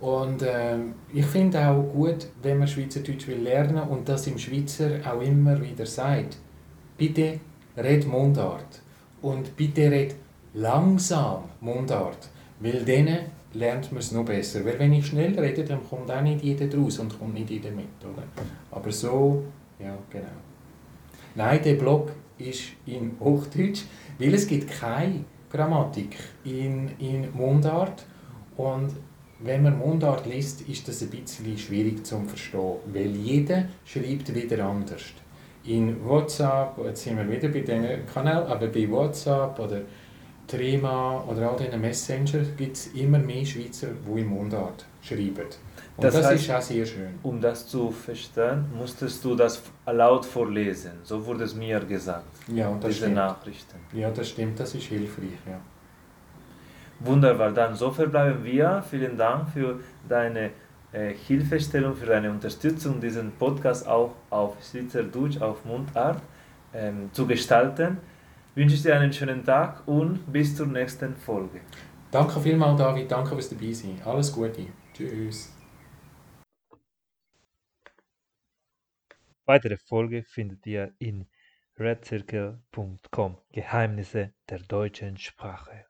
Und 0.00 0.42
äh, 0.42 0.76
ich 1.14 1.24
finde 1.24 1.66
auch 1.66 1.82
gut, 1.82 2.26
wenn 2.42 2.58
man 2.58 2.68
Schweizerdeutsch 2.68 3.26
will 3.26 3.40
lernen 3.40 3.88
und 3.88 4.06
das 4.06 4.26
im 4.26 4.38
Schweizer 4.38 4.90
auch 5.10 5.22
immer 5.22 5.58
wieder 5.62 5.86
sagt. 5.86 6.36
Bitte 6.98 7.40
red 7.74 8.06
Mundart. 8.06 8.82
Und 9.22 9.56
bitte 9.56 9.90
red 9.90 10.14
langsam 10.52 11.44
Mundart. 11.62 12.28
Weil 12.60 12.84
dann 12.84 13.18
lernt 13.54 13.92
man 13.92 14.00
es 14.00 14.12
noch 14.12 14.24
besser. 14.24 14.64
Weil 14.64 14.78
wenn 14.78 14.92
ich 14.92 15.06
schnell 15.06 15.38
rede, 15.38 15.64
dann 15.64 15.84
kommt 15.88 16.10
auch 16.10 16.22
nicht 16.22 16.42
jeder 16.42 16.66
draus 16.66 16.98
und 16.98 17.18
kommt 17.18 17.34
nicht 17.34 17.50
jeder 17.50 17.70
mit. 17.70 17.86
Oder? 18.02 18.24
Aber 18.70 18.90
so, 18.92 19.44
ja, 19.78 19.96
genau. 20.10 20.26
Nein, 21.34 21.60
der 21.64 21.74
Blog 21.74 22.12
ist 22.38 22.62
in 22.86 23.12
Hochdeutsch, 23.20 23.82
weil 24.18 24.34
es 24.34 24.46
gibt 24.46 24.70
keine 24.70 25.24
Grammatik 25.50 26.16
in, 26.44 26.90
in 26.98 27.28
Mundart 27.32 28.04
und 28.56 28.92
wenn 29.40 29.62
man 29.62 29.78
Mundart 29.78 30.26
liest, 30.26 30.62
ist 30.62 30.88
das 30.88 31.02
ein 31.02 31.10
bisschen 31.10 31.58
schwierig 31.58 32.06
zu 32.06 32.20
verstehen, 32.20 32.76
weil 32.86 33.10
jeder 33.16 33.66
schreibt 33.84 34.34
wieder 34.34 34.64
anders. 34.64 35.02
In 35.64 36.04
WhatsApp, 36.04 36.78
jetzt 36.84 37.02
sind 37.02 37.16
wir 37.16 37.28
wieder 37.28 37.48
bei 37.48 37.60
diesen 37.60 38.06
Kanälen, 38.12 38.46
aber 38.46 38.68
bei 38.68 38.88
WhatsApp 38.90 39.58
oder 39.58 39.82
Trima 40.46 41.24
oder 41.28 41.50
all 41.50 41.56
diesen 41.56 41.80
Messenger 41.80 42.42
gibt 42.56 42.76
es 42.76 42.86
immer 42.88 43.18
mehr 43.18 43.44
Schweizer, 43.44 43.88
die 44.06 44.20
in 44.20 44.26
Mundart 44.26 44.84
schreiben. 45.02 45.46
Und 45.96 46.04
das, 46.04 46.14
das 46.14 46.26
heißt, 46.26 46.44
ist 46.44 46.50
auch 46.50 46.62
sehr 46.62 46.86
schön. 46.86 47.14
Um 47.22 47.40
das 47.40 47.66
zu 47.68 47.90
verstehen, 47.90 48.64
musstest 48.76 49.24
du 49.24 49.34
das 49.34 49.62
laut 49.86 50.26
vorlesen. 50.26 50.92
So 51.04 51.24
wurde 51.24 51.44
es 51.44 51.54
mir 51.54 51.80
gesagt. 51.80 52.24
Ja, 52.48 52.72
das 52.74 52.88
diese 52.88 52.98
stimmt. 52.98 53.14
Nachrichten. 53.14 53.76
Ja, 53.92 54.10
das 54.10 54.28
stimmt, 54.28 54.58
das 54.58 54.74
ist 54.74 54.84
hilfreich. 54.84 55.38
Ja. 55.46 55.60
Wunderbar, 57.00 57.52
dann 57.52 57.74
so 57.74 57.90
verbleiben 57.90 58.44
wir. 58.44 58.82
Vielen 58.90 59.16
Dank 59.16 59.50
für 59.50 59.80
deine 60.08 60.50
äh, 60.92 61.14
Hilfestellung, 61.14 61.94
für 61.94 62.06
deine 62.06 62.30
Unterstützung, 62.30 63.00
diesen 63.00 63.32
Podcast 63.32 63.86
auch 63.86 64.14
auf 64.30 64.56
Schweizerdeutsch, 64.62 65.40
auf 65.40 65.64
Mundart 65.64 66.20
ähm, 66.72 67.10
zu 67.12 67.26
gestalten. 67.26 67.98
Wünsche 68.54 68.76
ich 68.76 68.82
dir 68.82 68.94
einen 68.96 69.12
schönen 69.12 69.44
Tag 69.44 69.86
und 69.88 70.32
bis 70.32 70.56
zur 70.56 70.66
nächsten 70.66 71.16
Folge. 71.16 71.60
Danke 72.10 72.40
vielmals, 72.40 72.78
David. 72.78 73.10
Danke 73.10 73.30
fürs 73.30 73.48
dabei 73.48 73.72
sein. 73.72 74.00
Alles 74.04 74.32
Gute. 74.32 74.66
Tschüss. 74.92 75.52
Weitere 79.44 79.76
Folge 79.76 80.22
findet 80.22 80.64
ihr 80.66 80.94
in 80.98 81.26
redcircle.com 81.76 83.38
Geheimnisse 83.50 84.32
der 84.48 84.60
deutschen 84.60 85.18
Sprache. 85.18 85.86